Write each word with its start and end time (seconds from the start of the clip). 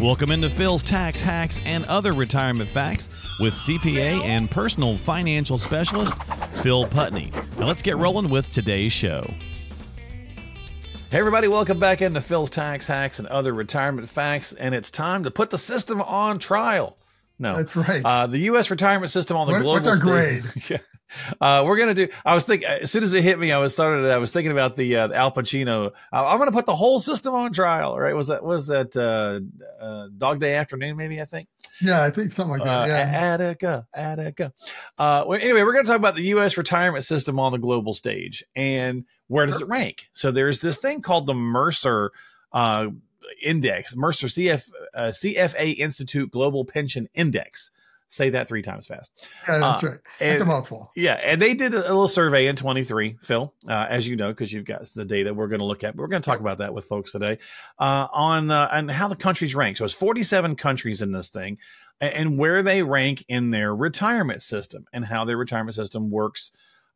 Welcome 0.00 0.30
into 0.30 0.48
Phil's 0.48 0.82
Tax 0.82 1.20
Hacks 1.20 1.60
and 1.66 1.84
Other 1.84 2.14
Retirement 2.14 2.70
Facts 2.70 3.10
with 3.38 3.52
CPA 3.52 4.24
and 4.24 4.50
personal 4.50 4.96
financial 4.96 5.58
specialist 5.58 6.14
Phil 6.62 6.86
Putney. 6.86 7.30
Now 7.58 7.66
let's 7.66 7.82
get 7.82 7.98
rolling 7.98 8.30
with 8.30 8.50
today's 8.50 8.92
show. 8.92 9.30
Hey, 11.10 11.18
everybody, 11.18 11.48
welcome 11.48 11.78
back 11.78 12.00
into 12.00 12.22
Phil's 12.22 12.48
Tax 12.48 12.86
Hacks 12.86 13.18
and 13.18 13.28
Other 13.28 13.52
Retirement 13.52 14.08
Facts. 14.08 14.54
And 14.54 14.74
it's 14.74 14.90
time 14.90 15.24
to 15.24 15.30
put 15.30 15.50
the 15.50 15.58
system 15.58 16.00
on 16.00 16.38
trial. 16.38 16.96
No, 17.38 17.56
that's 17.56 17.76
right. 17.76 18.02
Uh, 18.02 18.26
the 18.26 18.38
U.S. 18.38 18.70
retirement 18.70 19.10
system 19.10 19.36
on 19.36 19.48
the 19.48 19.52
what, 19.52 19.60
global 19.60 19.74
What's 19.74 19.86
our 19.86 19.96
stage. 19.96 20.04
grade? 20.06 20.44
yeah. 20.70 20.78
Uh, 21.40 21.64
we're 21.66 21.78
gonna 21.78 21.94
do. 21.94 22.08
I 22.24 22.34
was 22.34 22.44
thinking 22.44 22.68
as 22.68 22.90
soon 22.90 23.02
as 23.02 23.12
it 23.14 23.22
hit 23.22 23.38
me, 23.38 23.52
I 23.52 23.58
was 23.58 23.74
started. 23.74 24.10
I 24.10 24.18
was 24.18 24.30
thinking 24.30 24.52
about 24.52 24.76
the, 24.76 24.96
uh, 24.96 25.06
the 25.08 25.16
Al 25.16 25.32
Pacino. 25.32 25.92
Uh, 26.12 26.26
I'm 26.26 26.38
gonna 26.38 26.52
put 26.52 26.66
the 26.66 26.74
whole 26.74 27.00
system 27.00 27.34
on 27.34 27.52
trial. 27.52 27.98
Right? 27.98 28.14
Was 28.14 28.28
that 28.28 28.44
was 28.44 28.68
that 28.68 28.96
uh, 28.96 29.40
uh, 29.82 30.08
Dog 30.16 30.40
Day 30.40 30.54
Afternoon? 30.54 30.96
Maybe 30.96 31.20
I 31.20 31.24
think. 31.24 31.48
Yeah, 31.80 32.02
I 32.02 32.10
think 32.10 32.32
something 32.32 32.58
like 32.58 32.64
that. 32.64 32.82
Uh, 32.82 32.86
yeah. 32.86 33.32
Attica, 33.34 33.86
Attica. 33.94 34.52
Uh, 34.98 35.24
well, 35.26 35.38
anyway, 35.40 35.62
we're 35.62 35.72
gonna 35.72 35.86
talk 35.86 35.96
about 35.96 36.16
the 36.16 36.22
U.S. 36.22 36.56
retirement 36.56 37.04
system 37.04 37.38
on 37.38 37.52
the 37.52 37.58
global 37.58 37.94
stage 37.94 38.44
and 38.54 39.04
where 39.28 39.46
does 39.46 39.60
it 39.60 39.68
rank. 39.68 40.08
So 40.12 40.30
there's 40.30 40.60
this 40.60 40.78
thing 40.78 41.02
called 41.02 41.26
the 41.26 41.34
Mercer. 41.34 42.12
Uh, 42.52 42.88
index 43.40 43.94
mercer 43.94 44.26
cf 44.26 44.68
uh, 44.92 45.12
cfa 45.14 45.78
institute 45.78 46.32
global 46.32 46.64
pension 46.64 47.08
index 47.14 47.70
Say 48.12 48.30
that 48.30 48.48
three 48.48 48.62
times 48.62 48.86
fast. 48.86 49.12
Yeah, 49.48 49.58
that's 49.58 49.84
uh, 49.84 49.88
right. 49.88 49.98
And, 50.18 50.40
a 50.40 50.44
mouthful. 50.44 50.90
Yeah, 50.96 51.14
and 51.14 51.40
they 51.40 51.54
did 51.54 51.72
a 51.72 51.78
little 51.78 52.08
survey 52.08 52.48
in 52.48 52.56
23, 52.56 53.18
Phil, 53.22 53.54
uh, 53.68 53.86
as 53.88 54.04
you 54.06 54.16
know, 54.16 54.30
because 54.30 54.52
you've 54.52 54.64
got 54.64 54.84
the 54.96 55.04
data 55.04 55.32
we're 55.32 55.46
going 55.46 55.60
to 55.60 55.64
look 55.64 55.84
at. 55.84 55.94
But 55.94 56.02
we're 56.02 56.08
going 56.08 56.20
to 56.20 56.28
talk 56.28 56.40
about 56.40 56.58
that 56.58 56.74
with 56.74 56.86
folks 56.86 57.12
today 57.12 57.38
uh, 57.78 58.08
on 58.12 58.50
uh, 58.50 58.68
on 58.72 58.88
how 58.88 59.06
the 59.06 59.14
countries 59.14 59.54
rank. 59.54 59.76
So 59.76 59.84
it's 59.84 59.94
47 59.94 60.56
countries 60.56 61.02
in 61.02 61.12
this 61.12 61.28
thing, 61.28 61.58
and, 62.00 62.12
and 62.12 62.38
where 62.38 62.64
they 62.64 62.82
rank 62.82 63.24
in 63.28 63.52
their 63.52 63.72
retirement 63.72 64.42
system 64.42 64.86
and 64.92 65.04
how 65.04 65.24
their 65.24 65.36
retirement 65.36 65.76
system 65.76 66.10
works 66.10 66.50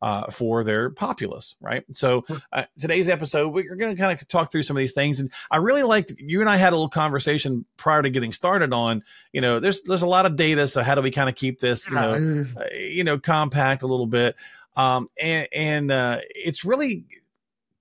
uh, 0.05 0.29
for 0.29 0.63
their 0.63 0.91
populace, 0.91 1.55
right? 1.59 1.83
So 1.91 2.25
uh, 2.53 2.65
today's 2.79 3.09
episode, 3.09 3.47
we're 3.47 3.75
going 3.75 3.95
to 3.95 3.99
kind 3.99 4.11
of 4.11 4.27
talk 4.27 4.51
through 4.51 4.61
some 4.61 4.77
of 4.77 4.79
these 4.79 4.91
things, 4.91 5.19
and 5.19 5.31
I 5.49 5.57
really 5.57 5.81
liked 5.81 6.13
you 6.19 6.41
and 6.41 6.49
I 6.49 6.57
had 6.57 6.73
a 6.73 6.75
little 6.75 6.89
conversation 6.89 7.65
prior 7.75 8.03
to 8.03 8.11
getting 8.11 8.31
started 8.31 8.71
on, 8.71 9.03
you 9.33 9.41
know, 9.41 9.59
there's 9.59 9.81
there's 9.81 10.03
a 10.03 10.07
lot 10.07 10.27
of 10.27 10.35
data, 10.35 10.67
so 10.67 10.83
how 10.83 10.93
do 10.93 11.01
we 11.01 11.09
kind 11.09 11.27
of 11.27 11.33
keep 11.33 11.59
this, 11.59 11.87
you 11.87 11.95
know, 11.95 12.45
uh, 12.55 12.65
you 12.75 13.03
know, 13.03 13.17
compact 13.17 13.81
a 13.81 13.87
little 13.87 14.05
bit, 14.05 14.35
um, 14.77 15.07
and 15.19 15.47
and 15.51 15.89
uh, 15.89 16.19
it's 16.35 16.63
really 16.63 17.05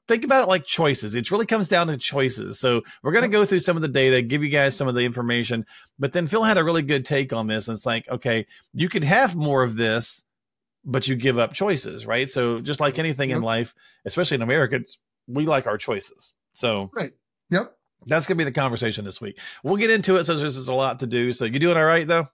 think 0.08 0.25
about 0.25 0.42
it 0.42 0.48
like 0.48 0.64
choices. 0.64 1.14
It 1.14 1.30
really 1.30 1.47
comes 1.47 1.69
down 1.69 1.89
to 1.89 1.98
choices. 1.98 2.58
So 2.58 2.83
we're 3.02 3.12
going 3.12 3.22
to 3.22 3.28
go 3.28 3.45
through 3.45 3.61
some 3.61 3.77
of 3.77 3.83
the 3.83 3.89
data, 3.89 4.22
give 4.22 4.42
you 4.42 4.50
guys 4.50 4.77
some 4.77 4.89
of 4.89 4.95
the 4.95 5.05
information. 5.05 5.67
But 5.98 6.12
then 6.12 6.27
Phil 6.27 6.42
had 6.42 6.58
a 6.58 6.64
really 6.64 6.83
good 6.83 7.05
take 7.05 7.33
on 7.33 7.47
this. 7.47 7.69
And 7.69 7.77
it's 7.77 7.86
like, 7.86 8.08
okay, 8.08 8.47
you 8.72 8.89
could 8.89 9.05
have 9.05 9.36
more 9.36 9.62
of 9.62 9.77
this 9.77 10.23
but 10.84 11.08
you 11.08 11.16
give 11.16 11.38
up 11.38 11.52
choices, 11.52 12.06
right? 12.06 12.28
So 12.28 12.60
just 12.60 12.80
like 12.80 12.98
anything 12.98 13.30
yep. 13.30 13.38
in 13.38 13.42
life, 13.42 13.74
especially 14.04 14.36
in 14.36 14.42
Americans, 14.42 14.98
we 15.27 15.46
like 15.46 15.66
our 15.66 15.78
choices. 15.78 16.32
So 16.52 16.90
right. 16.94 17.12
Yep. 17.50 17.74
That's 18.06 18.27
gonna 18.27 18.38
be 18.38 18.44
the 18.44 18.52
conversation 18.52 19.05
this 19.05 19.20
week. 19.20 19.38
We'll 19.62 19.77
get 19.77 19.90
into 19.90 20.16
it. 20.16 20.24
So 20.24 20.36
there's, 20.36 20.56
a 20.68 20.72
lot 20.72 21.00
to 21.00 21.06
do. 21.06 21.32
So 21.32 21.44
you 21.46 21.58
doing 21.58 21.77
all 21.77 21.84
right 21.84 22.06
though? 22.06 22.28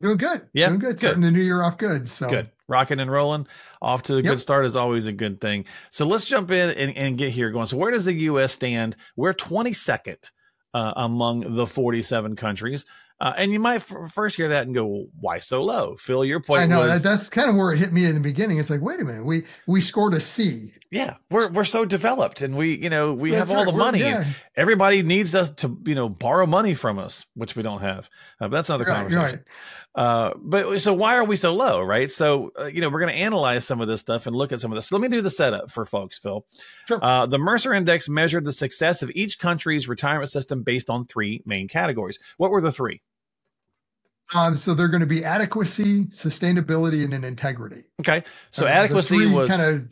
Doing 0.00 0.16
good. 0.16 0.48
Yeah. 0.52 0.68
Doing 0.68 0.80
good. 0.80 0.86
good. 0.88 0.98
Starting 0.98 1.22
the 1.22 1.30
new 1.30 1.42
year 1.42 1.62
off 1.62 1.78
good. 1.78 2.08
So 2.08 2.28
good. 2.28 2.50
Rocking 2.68 3.00
and 3.00 3.10
rolling. 3.10 3.46
Off 3.82 4.02
to 4.04 4.14
a 4.14 4.16
yep. 4.16 4.24
good 4.24 4.40
start 4.40 4.64
is 4.64 4.76
always 4.76 5.06
a 5.06 5.12
good 5.12 5.40
thing. 5.40 5.66
So 5.90 6.06
let's 6.06 6.24
jump 6.24 6.50
in 6.50 6.70
and, 6.70 6.96
and 6.96 7.18
get 7.18 7.30
here 7.30 7.50
going. 7.50 7.66
So 7.66 7.76
where 7.76 7.90
does 7.90 8.06
the 8.06 8.14
US 8.14 8.52
stand? 8.52 8.96
We're 9.16 9.34
22nd 9.34 10.30
uh, 10.72 10.92
among 10.96 11.54
the 11.54 11.66
47 11.66 12.36
countries. 12.36 12.84
Uh, 13.20 13.34
and 13.36 13.52
you 13.52 13.60
might 13.60 13.76
f- 13.76 14.12
first 14.12 14.36
hear 14.36 14.48
that 14.48 14.64
and 14.64 14.74
go, 14.74 14.86
well, 14.86 15.04
"Why 15.20 15.38
so 15.40 15.62
low?" 15.62 15.96
Phil, 15.96 16.24
your 16.24 16.40
point. 16.40 16.62
I 16.62 16.66
know 16.66 16.78
was, 16.78 17.02
that's 17.02 17.28
kind 17.28 17.50
of 17.50 17.56
where 17.56 17.72
it 17.72 17.78
hit 17.78 17.92
me 17.92 18.06
in 18.06 18.14
the 18.14 18.20
beginning. 18.20 18.58
It's 18.58 18.70
like, 18.70 18.80
wait 18.80 18.98
a 18.98 19.04
minute, 19.04 19.26
we 19.26 19.44
we 19.66 19.82
scored 19.82 20.14
a 20.14 20.20
C. 20.20 20.72
Yeah, 20.90 21.16
we're 21.30 21.48
we're 21.48 21.64
so 21.64 21.84
developed, 21.84 22.40
and 22.40 22.56
we 22.56 22.76
you 22.76 22.88
know 22.88 23.12
we 23.12 23.32
that's 23.32 23.50
have 23.50 23.58
all 23.58 23.64
right. 23.64 23.72
the 23.72 23.78
money, 23.78 23.98
yeah. 24.00 24.22
and 24.22 24.36
everybody 24.56 25.02
needs 25.02 25.34
us 25.34 25.50
to 25.56 25.78
you 25.84 25.94
know 25.94 26.08
borrow 26.08 26.46
money 26.46 26.72
from 26.72 26.98
us, 26.98 27.26
which 27.34 27.54
we 27.56 27.62
don't 27.62 27.82
have. 27.82 28.08
Uh, 28.40 28.48
but 28.48 28.52
that's 28.52 28.70
another 28.70 28.84
right, 28.84 28.96
conversation. 28.96 29.36
Right. 29.36 29.44
Uh, 29.92 30.32
but 30.40 30.78
so 30.80 30.94
why 30.94 31.16
are 31.16 31.24
we 31.24 31.36
so 31.36 31.52
low, 31.52 31.82
right? 31.82 32.10
So 32.10 32.52
uh, 32.58 32.66
you 32.66 32.80
know 32.80 32.88
we're 32.88 33.00
going 33.00 33.12
to 33.12 33.18
analyze 33.20 33.66
some 33.66 33.82
of 33.82 33.88
this 33.88 34.00
stuff 34.00 34.26
and 34.26 34.34
look 34.34 34.50
at 34.50 34.62
some 34.62 34.70
of 34.70 34.76
this. 34.76 34.90
Let 34.92 35.02
me 35.02 35.08
do 35.08 35.20
the 35.20 35.30
setup 35.30 35.70
for 35.70 35.84
folks, 35.84 36.16
Phil. 36.16 36.46
Sure. 36.86 37.00
Uh, 37.02 37.26
the 37.26 37.38
Mercer 37.38 37.74
Index 37.74 38.08
measured 38.08 38.46
the 38.46 38.52
success 38.52 39.02
of 39.02 39.10
each 39.14 39.38
country's 39.38 39.88
retirement 39.88 40.30
system 40.30 40.62
based 40.62 40.88
on 40.88 41.04
three 41.04 41.42
main 41.44 41.68
categories. 41.68 42.18
What 42.38 42.50
were 42.50 42.62
the 42.62 42.72
three? 42.72 43.02
Um, 44.34 44.54
so 44.56 44.74
they're 44.74 44.88
going 44.88 45.00
to 45.00 45.06
be 45.06 45.24
adequacy, 45.24 46.06
sustainability, 46.06 47.04
and 47.04 47.12
an 47.12 47.24
integrity. 47.24 47.84
Okay. 48.00 48.22
So 48.50 48.66
uh, 48.66 48.68
adequacy 48.68 49.26
was 49.26 49.48
kind 49.48 49.62
of 49.62 49.88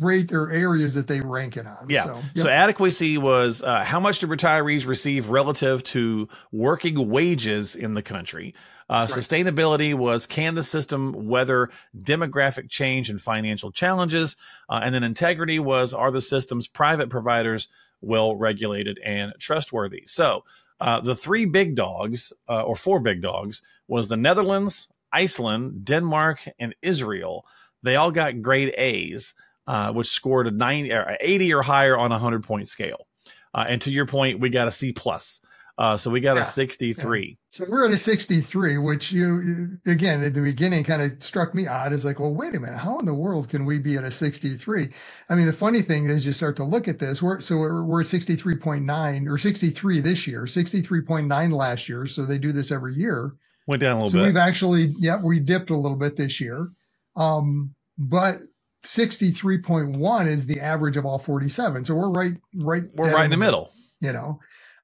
rate 0.00 0.32
or 0.32 0.50
areas 0.50 0.94
that 0.94 1.06
they 1.06 1.20
rank 1.20 1.56
it 1.56 1.66
on. 1.66 1.86
Yeah. 1.88 2.04
So, 2.04 2.14
yep. 2.14 2.24
so 2.36 2.48
adequacy 2.48 3.18
was 3.18 3.62
uh, 3.62 3.82
how 3.84 4.00
much 4.00 4.20
do 4.20 4.26
retirees 4.26 4.86
receive 4.86 5.28
relative 5.28 5.82
to 5.84 6.28
working 6.52 7.08
wages 7.08 7.76
in 7.76 7.94
the 7.94 8.02
country. 8.02 8.54
Uh, 8.88 9.06
right. 9.10 9.18
Sustainability 9.18 9.94
was 9.94 10.26
can 10.26 10.54
the 10.54 10.64
system 10.64 11.26
weather 11.26 11.68
demographic 12.00 12.70
change 12.70 13.10
and 13.10 13.20
financial 13.20 13.70
challenges? 13.70 14.36
Uh, 14.68 14.80
and 14.82 14.94
then 14.94 15.04
integrity 15.04 15.58
was 15.58 15.92
are 15.92 16.10
the 16.10 16.22
system's 16.22 16.66
private 16.68 17.10
providers 17.10 17.68
well 18.00 18.34
regulated 18.36 18.98
and 19.04 19.34
trustworthy? 19.38 20.04
So 20.06 20.44
uh, 20.80 21.00
the 21.00 21.14
three 21.14 21.44
big 21.44 21.74
dogs, 21.74 22.32
uh, 22.48 22.62
or 22.62 22.76
four 22.76 23.00
big 23.00 23.22
dogs, 23.22 23.62
was 23.86 24.08
the 24.08 24.16
Netherlands, 24.16 24.88
Iceland, 25.12 25.84
Denmark, 25.84 26.40
and 26.58 26.74
Israel. 26.82 27.46
They 27.82 27.96
all 27.96 28.10
got 28.10 28.42
grade 28.42 28.74
A's, 28.76 29.34
uh, 29.66 29.92
which 29.92 30.08
scored 30.08 30.46
a 30.46 30.50
90, 30.50 30.92
or 30.92 31.16
80 31.20 31.54
or 31.54 31.62
higher 31.62 31.96
on 31.96 32.10
a 32.10 32.16
100 32.16 32.44
point 32.44 32.68
scale. 32.68 33.06
Uh, 33.54 33.66
and 33.68 33.80
to 33.82 33.90
your 33.90 34.06
point, 34.06 34.40
we 34.40 34.50
got 34.50 34.68
a 34.68 34.72
C 34.72 34.92
plus. 34.92 35.40
Uh, 35.78 35.96
so 35.96 36.10
we 36.10 36.18
got 36.18 36.34
yeah, 36.34 36.42
a 36.42 36.44
63. 36.44 37.28
Yeah. 37.28 37.34
So 37.50 37.64
we're 37.68 37.86
at 37.86 37.92
a 37.92 37.96
63, 37.96 38.78
which 38.78 39.12
you, 39.12 39.78
again, 39.86 40.24
at 40.24 40.34
the 40.34 40.40
beginning 40.40 40.82
kind 40.82 41.02
of 41.02 41.22
struck 41.22 41.54
me 41.54 41.68
odd. 41.68 41.92
Is 41.92 42.04
like, 42.04 42.18
well, 42.18 42.34
wait 42.34 42.56
a 42.56 42.60
minute. 42.60 42.78
How 42.78 42.98
in 42.98 43.06
the 43.06 43.14
world 43.14 43.48
can 43.48 43.64
we 43.64 43.78
be 43.78 43.96
at 43.96 44.02
a 44.02 44.10
63? 44.10 44.88
I 45.28 45.34
mean, 45.36 45.46
the 45.46 45.52
funny 45.52 45.82
thing 45.82 46.10
is 46.10 46.26
you 46.26 46.32
start 46.32 46.56
to 46.56 46.64
look 46.64 46.88
at 46.88 46.98
this. 46.98 47.22
We're, 47.22 47.38
so 47.38 47.58
we're, 47.58 47.84
we're 47.84 48.00
at 48.00 48.08
63.9 48.08 49.28
or 49.30 49.38
63 49.38 50.00
this 50.00 50.26
year, 50.26 50.42
63.9 50.42 51.52
last 51.52 51.88
year. 51.88 52.06
So 52.06 52.26
they 52.26 52.38
do 52.38 52.50
this 52.50 52.72
every 52.72 52.94
year. 52.94 53.34
Went 53.68 53.80
down 53.80 53.98
a 53.98 54.04
little 54.04 54.10
so 54.10 54.18
bit. 54.18 54.22
So 54.22 54.26
we've 54.26 54.36
actually, 54.36 54.94
yeah, 54.98 55.22
we 55.22 55.38
dipped 55.38 55.70
a 55.70 55.76
little 55.76 55.96
bit 55.96 56.16
this 56.16 56.40
year. 56.40 56.70
Um, 57.14 57.74
but 57.96 58.40
63.1 58.84 60.26
is 60.26 60.46
the 60.46 60.60
average 60.60 60.96
of 60.96 61.06
all 61.06 61.20
47. 61.20 61.84
So 61.84 61.94
we're 61.94 62.10
right, 62.10 62.34
right. 62.56 62.82
We're 62.94 63.12
right 63.12 63.24
in 63.26 63.30
the 63.30 63.36
middle. 63.36 63.70
You 64.00 64.12
know, 64.12 64.38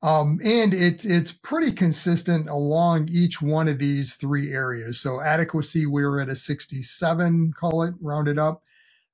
um, 0.05 0.39
and 0.45 0.75
it's 0.75 1.07
it's 1.07 1.33
pretty 1.33 1.73
consistent 1.73 2.51
along 2.51 3.09
each 3.09 3.41
one 3.43 3.69
of 3.69 3.79
these 3.79 4.17
three 4.17 4.53
areas. 4.53 5.01
So 5.01 5.23
adequacy, 5.23 5.87
we're 5.87 6.21
at 6.21 6.29
a 6.29 6.37
67, 6.37 7.55
call 7.59 7.85
it 7.85 7.95
rounded 8.03 8.39
up. 8.39 8.63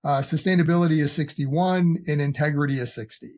Uh, 0.04 0.18
sustainability 0.20 1.00
is 1.00 1.12
61, 1.12 2.04
and 2.08 2.20
integrity 2.20 2.80
is 2.80 2.92
60. 2.92 3.28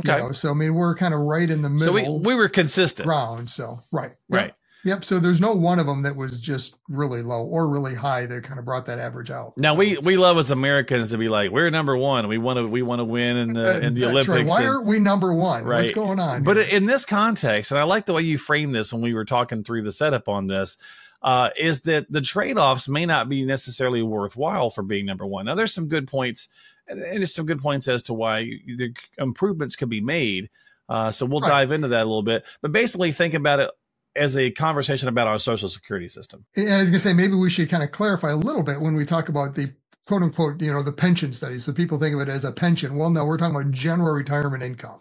Okay. 0.00 0.16
You 0.18 0.24
know, 0.24 0.32
so 0.32 0.50
I 0.50 0.54
mean, 0.54 0.74
we're 0.74 0.94
kind 0.96 1.14
of 1.14 1.20
right 1.20 1.48
in 1.48 1.62
the 1.62 1.70
middle. 1.70 1.94
So 1.94 2.18
we, 2.18 2.34
we 2.34 2.34
were 2.34 2.50
consistent. 2.50 3.08
Round. 3.08 3.48
So 3.48 3.80
right. 3.90 4.12
Right. 4.28 4.54
Yep. 4.84 5.04
So 5.04 5.18
there's 5.18 5.40
no 5.40 5.52
one 5.52 5.78
of 5.78 5.86
them 5.86 6.02
that 6.02 6.16
was 6.16 6.40
just 6.40 6.76
really 6.88 7.22
low 7.22 7.44
or 7.44 7.68
really 7.68 7.94
high 7.94 8.26
that 8.26 8.44
kind 8.44 8.58
of 8.58 8.64
brought 8.64 8.86
that 8.86 8.98
average 8.98 9.30
out. 9.30 9.52
Now 9.56 9.74
we 9.74 9.98
we 9.98 10.16
love 10.16 10.38
as 10.38 10.50
Americans 10.50 11.10
to 11.10 11.18
be 11.18 11.28
like 11.28 11.50
we're 11.50 11.70
number 11.70 11.96
one. 11.96 12.28
We 12.28 12.38
want 12.38 12.58
to 12.58 12.66
we 12.66 12.82
want 12.82 13.00
to 13.00 13.04
win 13.04 13.36
in 13.36 13.52
the 13.52 13.84
in 13.84 13.94
the 13.94 14.06
Olympics. 14.06 14.28
Right. 14.28 14.46
Why 14.46 14.60
and, 14.62 14.68
aren't 14.70 14.86
we 14.86 14.98
number 14.98 15.34
one? 15.34 15.64
Right. 15.64 15.82
What's 15.82 15.92
going 15.92 16.18
on? 16.18 16.44
But 16.44 16.56
here? 16.56 16.76
in 16.76 16.86
this 16.86 17.04
context, 17.04 17.70
and 17.70 17.78
I 17.78 17.82
like 17.82 18.06
the 18.06 18.14
way 18.14 18.22
you 18.22 18.38
framed 18.38 18.74
this 18.74 18.92
when 18.92 19.02
we 19.02 19.12
were 19.12 19.26
talking 19.26 19.64
through 19.64 19.82
the 19.82 19.92
setup 19.92 20.28
on 20.28 20.46
this. 20.46 20.76
Uh, 21.22 21.50
is 21.58 21.82
that 21.82 22.10
the 22.10 22.22
trade-offs 22.22 22.88
may 22.88 23.04
not 23.04 23.28
be 23.28 23.44
necessarily 23.44 24.02
worthwhile 24.02 24.70
for 24.70 24.82
being 24.82 25.04
number 25.04 25.26
one. 25.26 25.44
Now, 25.44 25.54
there's 25.54 25.74
some 25.74 25.86
good 25.86 26.08
points, 26.08 26.48
and 26.88 26.98
there's 26.98 27.34
some 27.34 27.44
good 27.44 27.60
points 27.60 27.88
as 27.88 28.02
to 28.04 28.14
why 28.14 28.44
the 28.44 28.94
improvements 29.18 29.76
can 29.76 29.90
be 29.90 30.00
made. 30.00 30.48
Uh, 30.88 31.10
so 31.10 31.26
we'll 31.26 31.42
right. 31.42 31.50
dive 31.50 31.72
into 31.72 31.88
that 31.88 32.04
a 32.04 32.04
little 32.04 32.22
bit. 32.22 32.46
But 32.62 32.72
basically, 32.72 33.12
think 33.12 33.34
about 33.34 33.60
it 33.60 33.70
as 34.16 34.36
a 34.36 34.50
conversation 34.50 35.08
about 35.08 35.28
our 35.28 35.38
social 35.38 35.68
security 35.68 36.08
system. 36.08 36.44
And 36.56 36.72
I 36.72 36.78
was 36.78 36.86
going 36.86 36.94
to 36.94 37.00
say, 37.00 37.12
maybe 37.12 37.34
we 37.34 37.50
should 37.50 37.70
kind 37.70 37.82
of 37.82 37.92
clarify 37.92 38.30
a 38.30 38.36
little 38.36 38.62
bit 38.62 38.80
when 38.80 38.94
we 38.94 39.04
talk 39.04 39.28
about 39.28 39.54
the 39.54 39.72
quote 40.06 40.22
unquote, 40.22 40.60
you 40.60 40.72
know, 40.72 40.82
the 40.82 40.92
pension 40.92 41.32
studies. 41.32 41.64
So 41.64 41.72
people 41.72 41.98
think 41.98 42.14
of 42.14 42.20
it 42.20 42.28
as 42.28 42.44
a 42.44 42.52
pension. 42.52 42.96
Well, 42.96 43.10
no, 43.10 43.24
we're 43.24 43.38
talking 43.38 43.54
about 43.54 43.70
general 43.70 44.12
retirement 44.12 44.62
income. 44.62 45.00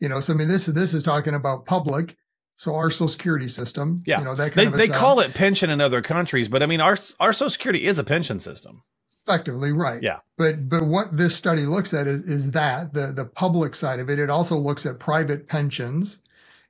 You 0.00 0.08
know, 0.08 0.20
so 0.20 0.34
I 0.34 0.36
mean, 0.36 0.48
this 0.48 0.66
this 0.66 0.92
is 0.92 1.02
talking 1.02 1.34
about 1.34 1.66
public. 1.66 2.16
So 2.56 2.74
our 2.74 2.90
social 2.90 3.08
security 3.08 3.48
system, 3.48 4.02
yeah, 4.06 4.18
you 4.18 4.24
know, 4.24 4.34
that 4.34 4.52
kind 4.52 4.72
they, 4.72 4.86
they 4.86 4.88
call 4.88 5.20
it 5.20 5.34
pension 5.34 5.70
in 5.70 5.80
other 5.80 6.02
countries, 6.02 6.48
but 6.48 6.62
I 6.62 6.66
mean, 6.66 6.80
our 6.80 6.98
our 7.18 7.32
social 7.32 7.50
security 7.50 7.86
is 7.86 7.98
a 7.98 8.04
pension 8.04 8.38
system. 8.38 8.82
Effectively, 9.26 9.72
right. 9.72 10.02
Yeah. 10.02 10.18
But 10.36 10.68
but 10.68 10.84
what 10.84 11.16
this 11.16 11.34
study 11.34 11.64
looks 11.64 11.94
at 11.94 12.06
is, 12.06 12.28
is 12.28 12.50
that 12.50 12.92
the 12.92 13.12
the 13.12 13.24
public 13.24 13.74
side 13.74 13.98
of 13.98 14.10
it. 14.10 14.18
It 14.18 14.28
also 14.28 14.56
looks 14.56 14.84
at 14.84 14.98
private 14.98 15.48
pensions 15.48 16.22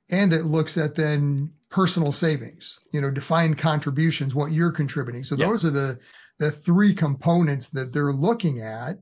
and 0.09 0.31
it 0.31 0.43
looks 0.43 0.77
at 0.77 0.95
then 0.95 1.51
personal 1.69 2.11
savings, 2.11 2.79
you 2.93 3.01
know, 3.01 3.11
defined 3.11 3.57
contributions, 3.57 4.35
what 4.35 4.51
you're 4.51 4.71
contributing. 4.71 5.23
So 5.23 5.35
Yeah. 5.35 5.47
those 5.47 5.65
are 5.65 5.71
the 5.71 5.99
the 6.39 6.51
three 6.51 6.93
components 6.93 7.69
that 7.69 7.93
they're 7.93 8.13
looking 8.13 8.61
at 8.61 8.99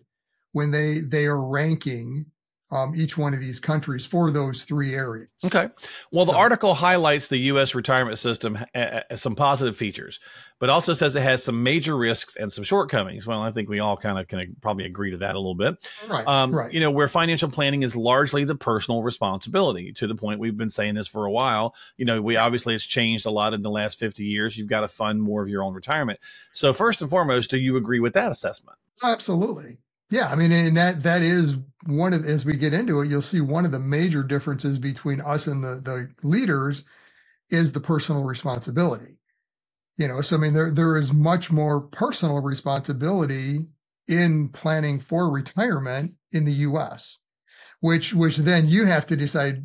when 0.51 0.71
they 0.71 1.00
they 1.00 1.25
are 1.25 1.42
ranking 1.42 2.25
um, 2.74 2.96
each 2.96 3.18
one 3.18 3.36
of 3.36 3.40
these 3.40 3.60
countries 3.60 4.04
for 4.04 4.31
those 4.31 4.64
three 4.64 4.96
areas. 4.96 5.30
Okay. 5.46 5.70
Well, 6.12 6.25
the 6.25 6.36
article 6.36 6.74
highlights 6.74 7.28
the 7.28 7.38
U.S. 7.38 7.75
retirement 7.75 8.18
system 8.18 8.58
uh, 8.74 9.02
some 9.16 9.36
positive 9.36 9.78
features, 9.78 10.20
but 10.60 10.72
also 10.72 10.94
says 10.94 11.16
it 11.16 11.22
has 11.22 11.44
some 11.44 11.62
major 11.62 11.96
risks 11.96 12.36
and 12.36 12.52
some 12.52 12.64
shortcomings. 12.64 13.28
Well, 13.28 13.42
I 13.42 13.52
think 13.52 13.70
we 13.70 13.80
all 13.80 13.96
kind 13.96 14.18
of 14.18 14.28
can 14.28 14.56
probably 14.60 14.86
agree 14.86 15.12
to 15.12 15.18
that 15.18 15.36
a 15.36 15.38
little 15.38 15.54
bit. 15.54 15.75
Right. 16.10 16.28
Um, 16.28 16.52
right. 16.52 16.74
You 16.74 16.80
know, 16.80 16.90
where 16.90 17.08
financial 17.08 17.50
planning 17.50 17.84
is 17.84 17.96
largely 17.96 18.44
the 18.44 18.56
personal 18.56 19.04
responsibility 19.04 19.94
to 19.94 20.08
the 20.08 20.16
point 20.16 20.40
we've 20.40 20.58
been 20.58 20.72
saying 20.72 20.96
this 20.96 21.08
for 21.08 21.26
a 21.26 21.31
while. 21.31 21.76
You 21.98 22.06
know, 22.06 22.24
we 22.24 22.38
obviously 22.38 22.74
it's 22.74 22.86
changed 22.86 23.28
a 23.28 23.31
lot 23.31 23.54
in 23.54 23.62
the 23.62 23.69
last 23.69 24.00
50 24.00 24.26
years. 24.26 24.58
You've 24.58 24.68
got 24.68 24.81
to 24.81 24.88
fund 24.88 25.22
more 25.22 25.44
of 25.44 25.50
your 25.50 25.62
own 25.62 25.76
retirement. 25.76 26.19
So, 26.54 26.74
first 26.74 27.02
and 27.02 27.10
foremost, 27.10 27.52
do 27.52 27.58
you 27.60 27.78
agree 27.78 28.00
with 28.00 28.14
that 28.14 28.31
assessment? 28.31 28.80
Absolutely. 29.04 29.78
Yeah, 30.10 30.28
I 30.28 30.36
mean, 30.36 30.52
and 30.52 30.78
that 30.78 31.04
that 31.04 31.22
is 31.22 31.58
one 31.86 32.14
of 32.14 32.26
as 32.26 32.46
we 32.46 32.56
get 32.56 32.74
into 32.74 33.02
it, 33.02 33.10
you'll 33.10 33.22
see 33.22 33.42
one 33.42 33.66
of 33.66 33.72
the 33.72 33.80
major 33.80 34.24
differences 34.24 34.78
between 34.78 35.22
us 35.22 35.48
and 35.48 35.64
the 35.64 35.82
the 35.84 36.10
leaders 36.28 36.84
is 37.50 37.72
the 37.72 37.80
personal 37.80 38.24
responsibility. 38.24 39.20
You 39.98 40.08
know, 40.08 40.22
so 40.22 40.38
I 40.38 40.40
mean, 40.40 40.54
there 40.54 40.72
there 40.72 40.98
is 40.98 41.14
much 41.14 41.52
more 41.52 41.82
personal 41.82 42.42
responsibility 42.42 43.66
in 44.08 44.50
planning 44.50 45.00
for 45.00 45.30
retirement 45.30 46.14
in 46.32 46.46
the 46.46 46.54
U.S., 46.54 47.20
which 47.80 48.14
which 48.14 48.38
then 48.38 48.68
you 48.68 48.86
have 48.86 49.08
to 49.08 49.16
decide, 49.16 49.64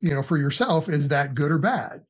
you 0.00 0.14
know, 0.14 0.22
for 0.22 0.36
yourself, 0.36 0.88
is 0.88 1.08
that 1.08 1.34
good 1.34 1.52
or 1.52 1.58
bad? 1.58 2.04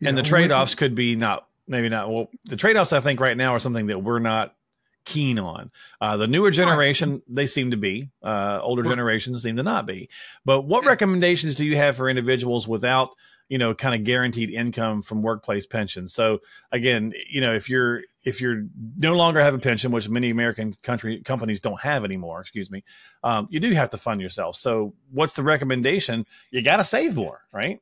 You 0.00 0.08
and 0.08 0.18
the 0.18 0.22
trade 0.22 0.50
offs 0.50 0.74
could 0.74 0.94
be 0.94 1.16
not, 1.16 1.46
maybe 1.66 1.88
not. 1.88 2.10
Well, 2.10 2.30
the 2.44 2.56
trade 2.56 2.76
offs, 2.76 2.92
I 2.92 3.00
think, 3.00 3.20
right 3.20 3.36
now 3.36 3.52
are 3.52 3.60
something 3.60 3.88
that 3.88 3.98
we're 3.98 4.18
not 4.18 4.54
keen 5.04 5.38
on. 5.38 5.70
Uh, 6.00 6.16
the 6.16 6.26
newer 6.26 6.50
generation, 6.50 7.22
they 7.28 7.46
seem 7.46 7.70
to 7.70 7.76
be. 7.76 8.10
Uh, 8.22 8.60
older 8.62 8.82
generations 8.82 9.42
seem 9.42 9.56
to 9.56 9.62
not 9.62 9.86
be. 9.86 10.08
But 10.44 10.62
what 10.62 10.84
recommendations 10.84 11.54
do 11.54 11.64
you 11.64 11.76
have 11.76 11.96
for 11.96 12.08
individuals 12.08 12.68
without, 12.68 13.14
you 13.48 13.58
know, 13.58 13.74
kind 13.74 13.94
of 13.94 14.04
guaranteed 14.04 14.50
income 14.50 15.02
from 15.02 15.22
workplace 15.22 15.66
pensions? 15.66 16.12
So 16.12 16.40
again, 16.70 17.12
you 17.28 17.40
know, 17.40 17.54
if 17.54 17.68
you're 17.68 18.02
if 18.22 18.40
you're 18.40 18.66
no 18.98 19.14
longer 19.14 19.40
have 19.40 19.54
a 19.54 19.58
pension, 19.58 19.90
which 19.92 20.08
many 20.08 20.30
American 20.30 20.76
country 20.82 21.22
companies 21.22 21.60
don't 21.60 21.80
have 21.80 22.04
anymore, 22.04 22.40
excuse 22.40 22.70
me, 22.70 22.84
um, 23.24 23.48
you 23.50 23.60
do 23.60 23.70
have 23.72 23.90
to 23.90 23.98
fund 23.98 24.20
yourself. 24.20 24.56
So 24.56 24.94
what's 25.10 25.32
the 25.32 25.42
recommendation? 25.42 26.26
You 26.50 26.62
got 26.62 26.76
to 26.76 26.84
save 26.84 27.16
more, 27.16 27.40
right? 27.52 27.80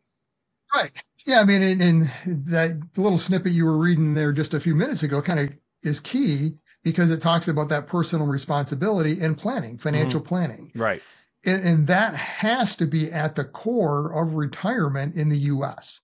Right. 0.75 0.93
Yeah. 1.27 1.41
I 1.41 1.45
mean, 1.45 1.63
and, 1.63 1.83
and 1.83 2.47
that 2.47 2.81
little 2.97 3.19
snippet 3.19 3.53
you 3.53 3.65
were 3.65 3.79
reading 3.79 4.15
there 4.15 4.33
just 4.33 4.55
a 4.55 4.61
few 4.61 4.75
minutes 4.75 5.03
ago 5.03 5.21
kind 5.21 5.41
of 5.41 5.53
is 5.83 5.99
key 5.99 6.55
because 6.85 7.11
it 7.11 7.21
talks 7.21 7.49
about 7.49 7.69
that 7.69 7.87
personal 7.87 8.27
responsibility 8.27 9.21
and 9.21 9.37
planning, 9.37 9.79
financial 9.79 10.21
mm-hmm. 10.21 10.29
planning. 10.29 10.73
Right. 10.75 11.03
And, 11.45 11.65
and 11.67 11.87
that 11.89 12.15
has 12.15 12.77
to 12.77 12.87
be 12.87 13.13
at 13.13 13.35
the 13.35 13.45
core 13.45 14.13
of 14.21 14.35
retirement 14.35 15.15
in 15.17 15.29
the 15.29 15.39
US. 15.39 16.01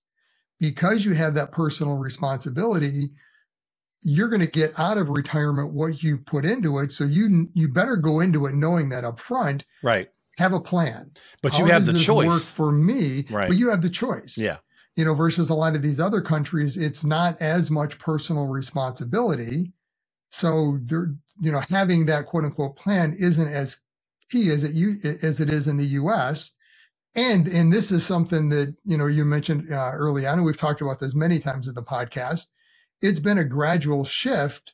Because 0.59 1.03
you 1.03 1.13
have 1.13 1.33
that 1.35 1.51
personal 1.51 1.95
responsibility, 1.97 3.11
you're 4.03 4.29
going 4.29 4.41
to 4.41 4.47
get 4.47 4.77
out 4.79 4.97
of 4.97 5.09
retirement 5.09 5.73
what 5.73 6.01
you 6.01 6.17
put 6.17 6.45
into 6.45 6.79
it. 6.79 6.91
So 6.91 7.03
you 7.03 7.49
you 7.53 7.67
better 7.67 7.97
go 7.97 8.19
into 8.21 8.45
it 8.45 8.53
knowing 8.55 8.89
that 8.89 9.03
up 9.03 9.19
front, 9.19 9.65
Right. 9.83 10.09
have 10.37 10.53
a 10.53 10.59
plan. 10.59 11.11
But 11.41 11.57
you 11.57 11.65
How 11.65 11.71
have 11.71 11.81
does 11.81 11.87
the 11.87 11.93
this 11.93 12.07
Work 12.07 12.25
choice. 12.27 12.49
for 12.51 12.71
me, 12.71 13.25
Right. 13.29 13.49
but 13.49 13.57
you 13.57 13.69
have 13.69 13.81
the 13.81 13.89
choice 13.89 14.37
Yeah. 14.37 14.57
you 14.95 15.03
know, 15.03 15.13
versus 15.13 15.49
a 15.49 15.55
lot 15.55 15.75
of 15.75 15.81
these 15.81 15.99
other 15.99 16.21
countries, 16.21 16.77
it's 16.77 17.03
not 17.03 17.41
as 17.41 17.69
much 17.69 17.99
personal 17.99 18.47
responsibility. 18.47 19.73
So 20.31 20.79
they're, 20.83 21.13
you 21.39 21.51
know, 21.51 21.61
having 21.69 22.05
that 22.07 22.25
quote 22.25 22.45
unquote 22.45 22.75
plan 22.75 23.15
isn't 23.19 23.47
as 23.47 23.77
key 24.31 24.51
as 24.51 24.63
it 24.63 24.73
you 24.73 24.97
as 25.23 25.39
it 25.41 25.49
is 25.49 25.67
in 25.67 25.77
the 25.77 25.85
U.S. 25.85 26.51
And 27.15 27.47
and 27.47 27.71
this 27.71 27.91
is 27.91 28.05
something 28.05 28.49
that 28.49 28.75
you 28.85 28.97
know 28.97 29.07
you 29.07 29.25
mentioned 29.25 29.71
uh, 29.71 29.91
early 29.93 30.25
on, 30.25 30.39
and 30.39 30.45
we've 30.45 30.57
talked 30.57 30.81
about 30.81 30.99
this 30.99 31.15
many 31.15 31.39
times 31.39 31.67
in 31.67 31.75
the 31.75 31.83
podcast. 31.83 32.47
It's 33.01 33.19
been 33.19 33.37
a 33.37 33.45
gradual 33.45 34.03
shift, 34.05 34.73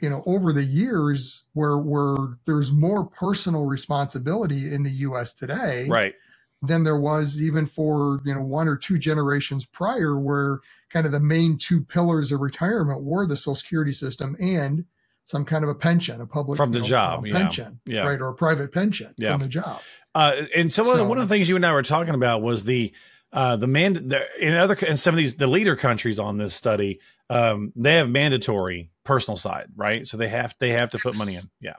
you 0.00 0.10
know, 0.10 0.22
over 0.26 0.52
the 0.52 0.64
years 0.64 1.44
where 1.54 1.78
where 1.78 2.16
there's 2.46 2.72
more 2.72 3.06
personal 3.06 3.66
responsibility 3.66 4.72
in 4.72 4.82
the 4.82 4.90
U.S. 4.90 5.34
today 5.34 5.88
Right. 5.88 6.14
Than 6.62 6.82
there 6.84 6.98
was 6.98 7.40
even 7.40 7.66
for 7.66 8.20
you 8.24 8.34
know 8.34 8.42
one 8.42 8.68
or 8.68 8.76
two 8.76 8.98
generations 8.98 9.64
prior 9.64 10.18
where 10.18 10.58
kind 10.90 11.06
of 11.06 11.12
the 11.12 11.20
main 11.20 11.56
two 11.56 11.80
pillars 11.80 12.32
of 12.32 12.40
retirement 12.40 13.02
were 13.02 13.26
the 13.26 13.36
social 13.36 13.54
security 13.54 13.92
system 13.92 14.34
and 14.40 14.84
some 15.24 15.44
kind 15.44 15.62
of 15.62 15.70
a 15.70 15.74
pension 15.74 16.20
a 16.20 16.26
public 16.26 16.56
From 16.56 16.70
the 16.72 16.78
you 16.78 16.82
know, 16.82 16.88
job, 16.88 17.26
yeah, 17.26 17.32
pension 17.38 17.80
yeah. 17.86 18.06
right 18.06 18.20
or 18.20 18.28
a 18.28 18.34
private 18.34 18.72
pension 18.72 19.14
Yeah. 19.18 19.32
from 19.32 19.42
the 19.42 19.48
job. 19.48 19.80
Uh, 20.14 20.42
and 20.56 20.72
some 20.72 20.86
of 20.86 20.92
the, 20.94 20.98
So- 20.98 21.08
one 21.08 21.18
of 21.18 21.28
the 21.28 21.32
things 21.32 21.48
you 21.48 21.56
and 21.56 21.64
I 21.66 21.72
were 21.72 21.82
talking 21.82 22.14
about 22.14 22.42
was 22.42 22.64
the 22.64 22.92
uh, 23.32 23.56
the 23.56 23.66
man 23.66 23.92
the, 23.92 24.24
in 24.40 24.54
other 24.54 24.74
in 24.74 24.96
some 24.96 25.14
of 25.14 25.18
these 25.18 25.36
the 25.36 25.46
leader 25.46 25.76
countries 25.76 26.18
on 26.18 26.38
this 26.38 26.54
study 26.54 26.98
um, 27.30 27.72
they 27.76 27.96
have 27.96 28.08
mandatory 28.08 28.90
personal 29.04 29.36
side 29.36 29.66
right? 29.76 30.06
So 30.06 30.16
they 30.16 30.28
have 30.28 30.54
they 30.58 30.70
have 30.70 30.90
to 30.90 30.98
put 30.98 31.16
money 31.18 31.34
in. 31.34 31.42
Yeah 31.60 31.74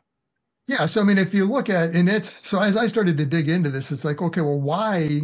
yeah 0.69 0.87
so 0.87 1.01
i 1.01 1.05
mean 1.05 1.19
if 1.19 1.35
you 1.35 1.45
look 1.45 1.69
at 1.69 1.95
and 1.95 2.09
it's 2.09 2.47
so 2.47 2.61
as 2.61 2.77
i 2.77 2.87
started 2.87 3.17
to 3.17 3.27
dig 3.27 3.49
into 3.49 3.69
this 3.71 3.91
it's 3.91 4.05
like 4.05 4.21
okay 4.23 4.41
well 4.41 4.61
why 4.61 5.23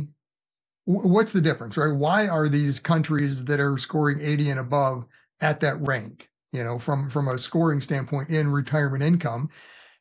wh- 0.86 1.06
what's 1.06 1.34
the 1.34 1.42
difference 1.42 1.78
right? 1.78 1.96
Why 1.96 2.28
are 2.30 2.50
these 2.50 2.80
countries 2.80 3.46
that 3.46 3.62
are 3.62 3.78
scoring 3.80 4.22
80 4.22 4.52
and 4.52 4.62
above 4.62 5.06
at 5.42 5.60
that 5.62 5.82
rank 5.82 6.30
you 6.54 6.64
know 6.64 6.80
from 6.80 7.10
from 7.10 7.30
a 7.30 7.38
scoring 7.38 7.82
standpoint 7.82 8.30
in 8.30 8.52
retirement 8.52 9.04
income? 9.04 9.50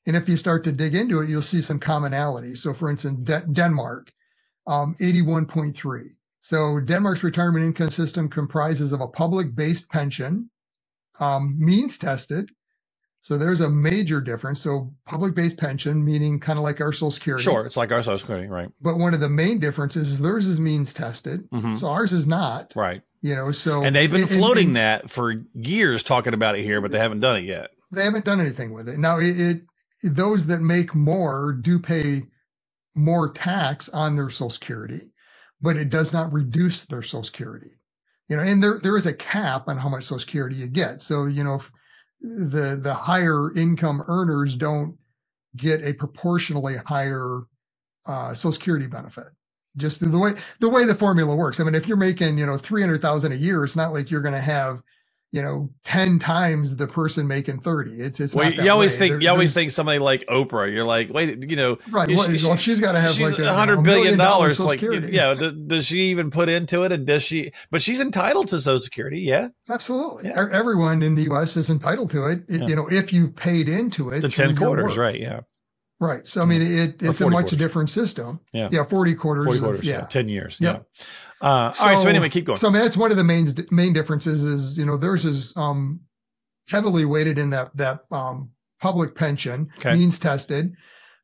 And 0.06 0.17
if 0.17 0.29
you 0.29 0.37
start 0.37 0.64
to 0.64 0.73
dig 0.73 0.94
into 0.94 1.20
it 1.20 1.29
you'll 1.31 1.43
see 1.43 1.62
some 1.62 1.81
commonalities 1.81 2.58
so 2.61 2.75
for 2.75 2.91
instance 2.91 3.20
De- 3.23 3.44
denmark 3.52 4.12
um, 4.67 4.96
81.3 5.00 6.11
so 6.43 6.81
denmark's 6.81 7.25
retirement 7.25 7.64
income 7.67 7.91
system 7.91 8.29
comprises 8.31 8.93
of 8.93 9.00
a 9.02 9.08
public 9.08 9.55
based 9.55 9.91
pension 9.91 10.50
um, 11.20 11.56
means 11.58 11.99
tested 11.99 12.50
so 13.24 13.38
there's 13.38 13.62
a 13.62 13.70
major 13.70 14.20
difference. 14.20 14.60
So 14.60 14.92
public 15.06 15.34
based 15.34 15.56
pension 15.56 16.04
meaning 16.04 16.38
kind 16.38 16.58
of 16.58 16.62
like 16.62 16.82
our 16.82 16.92
social 16.92 17.10
security. 17.10 17.42
Sure 17.42 17.64
it's 17.64 17.74
like 17.76 17.90
our 17.90 18.02
social 18.02 18.18
security 18.18 18.48
right. 18.48 18.68
But 18.82 18.98
one 18.98 19.14
of 19.14 19.20
the 19.20 19.30
main 19.30 19.58
differences 19.58 20.10
is 20.10 20.20
theirs 20.20 20.44
is 20.44 20.60
means 20.60 20.92
tested. 20.92 21.48
Mhm. 21.50 21.78
so 21.78 21.88
ours 21.88 22.12
is 22.12 22.26
not. 22.26 22.74
Right. 22.76 23.00
You 23.22 23.34
know 23.34 23.50
so 23.50 23.82
and 23.82 23.96
they've 23.96 24.10
been 24.12 24.22
and- 24.22 24.31
floating 24.31 24.66
and 24.69 24.76
that 24.76 25.10
for 25.10 25.43
years 25.54 26.02
talking 26.02 26.34
about 26.34 26.58
it 26.58 26.64
here 26.64 26.82
but 26.82 26.90
they 26.90 26.98
haven't 26.98 27.20
done 27.20 27.36
it 27.36 27.44
yet. 27.44 27.70
They 27.93 28.04
haven't 28.04 28.26
done 28.26 28.40
anything 28.43 28.74
with 28.74 28.90
it. 28.90 28.98
Now 28.98 29.19
it, 29.19 29.40
it 29.40 29.62
those 30.02 30.46
that 30.48 30.60
make 30.60 30.94
more 30.94 31.52
do 31.58 31.78
pay 31.78 32.24
more 32.94 33.32
tax 33.32 33.88
on 33.88 34.16
their 34.16 34.28
social 34.28 34.50
security 34.50 35.12
but 35.62 35.78
it 35.78 35.88
does 35.88 36.12
not 36.12 36.31
reduce 36.31 36.84
their 36.84 37.00
social 37.00 37.22
security. 37.22 37.70
You 38.28 38.36
know 38.36 38.43
and 38.43 38.62
there 38.62 38.78
there 38.81 38.98
is 38.98 39.06
a 39.06 39.14
cap 39.14 39.66
on 39.69 39.78
how 39.78 39.88
much 39.88 40.04
social 40.04 40.19
security 40.19 40.56
you 40.56 40.66
get. 40.66 41.00
So 41.00 41.24
you 41.24 41.43
know 41.43 41.54
if 41.54 41.70
the 42.24 42.78
the 42.82 42.94
higher 42.94 43.52
income 43.56 44.04
earners 44.08 44.56
don't 44.56 44.98
get 45.56 45.82
a 45.84 45.94
proportionally 45.94 46.76
higher 46.76 47.43
uh, 48.06 48.34
social 48.34 48.52
security 48.52 48.86
benefit. 48.86 49.28
Just 49.76 50.00
the 50.10 50.19
way 50.19 50.34
the 50.60 50.69
way 50.69 50.84
the 50.84 50.94
formula 50.94 51.36
works. 51.36 51.60
I 51.60 51.64
mean 51.64 51.74
if 51.74 51.88
you're 51.88 51.96
making 51.96 52.38
you 52.38 52.46
know 52.46 52.58
300000 52.58 53.32
a 53.32 53.36
year 53.36 53.64
it's 53.64 53.76
not 53.76 53.93
like 53.93 54.10
you're 54.10 54.22
going 54.22 54.34
to 54.34 54.40
have 54.40 54.82
you 55.34 55.43
know 55.43 55.69
10 55.82 56.20
times 56.20 56.76
the 56.76 56.86
person 56.86 57.26
making 57.26 57.58
30 57.58 57.91
it's 57.94 58.20
it's 58.20 58.36
well 58.36 58.53
you, 58.53 58.70
always 58.70 58.93
way. 58.93 58.98
think 58.98 59.10
There- 59.14 59.20
you 59.22 59.29
always 59.31 59.53
think 59.53 59.72
somebody 59.72 59.98
like 59.98 60.24
oprah 60.29 60.72
you're 60.72 60.84
like 60.84 61.10
wait 61.12 61.50
you 61.50 61.56
know 61.56 61.76
right 61.91 62.08
well, 62.08 62.31
she- 62.36 62.46
well 62.46 62.56
she's 62.56 62.79
got 62.79 62.93
to 62.93 63.00
have 63.00 63.19
like 63.19 63.32
a, 63.32 63.34
a 63.34 63.38
you 63.38 63.44
know, 63.46 63.55
hundred 63.55 63.82
billion 63.82 64.17
million 64.17 64.19
dollar 64.19 64.53
like 64.55 64.79
security 64.79 65.08
yeah 65.10 65.34
d- 65.34 65.50
does 65.67 65.86
she 65.86 66.03
even 66.12 66.31
put 66.31 66.48
into 66.48 66.84
it 66.84 66.93
and 66.93 67.05
does 67.05 67.24
she 67.24 67.50
but 67.72 67.82
she's 67.82 68.00
entitled 68.00 68.46
to 68.48 68.60
social 68.60 68.79
security 68.79 69.22
yeah 69.22 69.48
absolutely 69.69 70.29
Yeah. 70.31 70.46
Everyone 70.53 71.03
in 71.03 71.17
the 71.17 71.24
us 71.24 71.56
is 71.56 71.69
entitled 71.69 72.10
to 72.10 72.26
it 72.26 72.44
It- 72.48 72.60
Yeah. 72.60 72.67
you 72.69 72.76
know 72.76 72.86
if 72.88 73.12
you've 73.12 73.34
paid 73.34 73.69
into 73.69 74.10
it 74.10 74.20
the 74.20 74.29
10 74.29 74.55
quarters 74.55 74.96
right 74.96 75.19
yeah 75.19 75.41
right 76.00 76.26
so 76.29 76.43
i 76.43 76.44
mean 76.44 76.62
it, 76.62 77.03
it's 77.03 77.20
a 77.20 77.24
much 77.29 77.32
quarters. 77.46 77.58
different 77.58 77.91
system 77.91 78.38
Yeah. 78.53 78.69
yeah 78.70 78.84
40 78.84 79.14
quarters, 79.17 79.44
40 79.46 79.58
of- 79.58 79.64
quarters 79.64 79.84
yeah. 79.84 79.98
yeah 79.98 80.05
10 80.06 80.29
years 80.29 80.56
Yep. 80.60 80.86
yeah 81.00 81.05
uh, 81.44 81.74
all 81.81 81.89
right 81.89 82.01
so 82.01 82.10
anyway 82.10 82.31
keep 82.31 82.46
going 82.46 82.58
So 82.58 82.69
I 82.69 82.72
mean, 82.72 82.82
that's 82.82 82.98
one 82.98 83.13
of 83.13 83.19
the 83.19 83.24
main 83.24 83.46
main 83.72 83.94
differences 83.94 84.44
is 84.44 84.79
you 84.79 84.86
know 84.86 84.98
theirs 84.98 85.27
is 85.27 85.56
um, 85.56 86.01
heavily 86.69 87.05
weighted 87.06 87.39
in 87.39 87.51
that 87.51 87.77
that 87.77 88.05
um, 88.13 88.51
public 88.81 89.15
pension 89.15 89.70
Okay. 89.79 89.91
means 89.94 90.19
tested, 90.19 90.74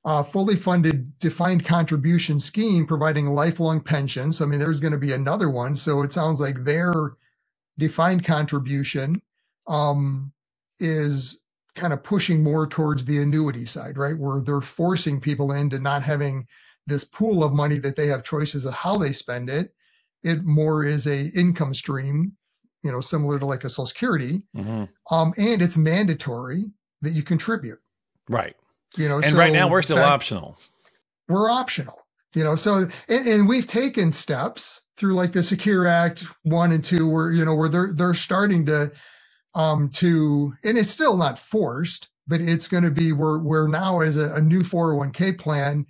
uh, 0.05 0.23
fully 0.23 0.57
funded 0.57 1.19
defined 1.21 1.65
contribution 1.65 2.41
scheme 2.41 2.87
providing 2.87 3.29
lifelong 3.29 3.81
pensions. 3.83 4.39
So 4.39 4.47
I 4.47 4.49
mean, 4.49 4.61
there's 4.61 4.81
going 4.81 4.93
to 4.93 4.99
be 4.99 5.13
another 5.13 5.51
one. 5.51 5.77
So 5.77 6.03
it 6.03 6.13
sounds 6.13 6.41
like 6.41 6.65
their 6.65 7.13
defined 7.79 8.25
contribution 8.25 9.23
um, 9.69 10.33
is 10.81 11.43
kind 11.77 11.93
of 11.93 12.05
pushing 12.05 12.45
more 12.45 12.67
towards 12.69 13.05
the 13.05 13.21
annuity 13.23 13.67
side, 13.67 13.99
right? 13.99 14.19
Where 14.19 14.43
they're 14.43 14.63
forcing 14.63 15.21
people 15.21 15.53
into 15.53 15.81
not 15.81 16.05
having 16.05 16.47
this 16.87 17.05
pool 17.05 17.45
of 17.45 17.55
money 17.55 17.79
that 17.81 17.97
they 17.97 18.09
have 18.09 18.25
choices 18.25 18.67
of 18.67 18.75
how 18.75 18.99
they 18.99 19.13
spend 19.15 19.51
it 19.51 19.75
it 20.23 20.45
more 20.45 20.85
is 20.85 21.07
a 21.07 21.27
income 21.29 21.75
stream, 21.75 22.33
you 22.83 22.93
know, 22.93 23.01
similar 23.01 23.39
to 23.39 23.47
like 23.47 23.65
a 23.65 23.71
social 23.71 23.87
security. 23.87 24.43
hmm 24.55 24.85
Um, 25.11 25.35
and 25.39 25.63
it's 25.63 25.77
mandatory 25.77 26.67
that 27.03 27.13
you 27.13 27.23
contribute, 27.23 27.81
Right. 28.29 28.57
you 28.97 29.09
know. 29.09 29.17
And 29.17 29.25
so 29.27 29.39
right 29.39 29.53
now 29.53 29.69
we're 29.71 29.83
still 29.83 29.97
that- 29.97 30.07
optional. 30.07 30.59
we're 31.29 31.51
optional 31.51 31.99
you 32.35 32.45
know 32.45 32.57
so 32.57 32.87
and, 33.09 33.29
and 33.29 33.49
we've 33.49 33.67
taken 33.67 34.13
steps 34.13 34.83
through 34.97 35.15
like 35.15 35.33
the 35.33 35.43
secure 35.43 35.87
act 35.87 36.25
one 36.43 36.73
and 36.73 36.85
two 36.85 37.09
where 37.09 37.33
you 37.33 37.45
know 37.45 37.55
where 37.55 37.69
they're 37.69 37.93
they're 37.95 38.15
starting 38.15 38.67
to 38.67 38.91
um 39.55 39.89
to 39.91 40.53
and 40.65 40.79
it's 40.79 40.91
still 40.91 41.17
not 41.17 41.39
forced 41.39 42.09
but 42.29 42.41
it's 42.41 42.69
going 42.69 42.85
to 42.85 42.91
be 42.91 43.13
where 43.13 43.39
where 43.39 43.69
now 43.69 44.01
as 44.01 44.17
a, 44.17 44.35
a 44.35 44.41
new 44.41 44.63
401k 44.63 45.39
plan 45.39 45.87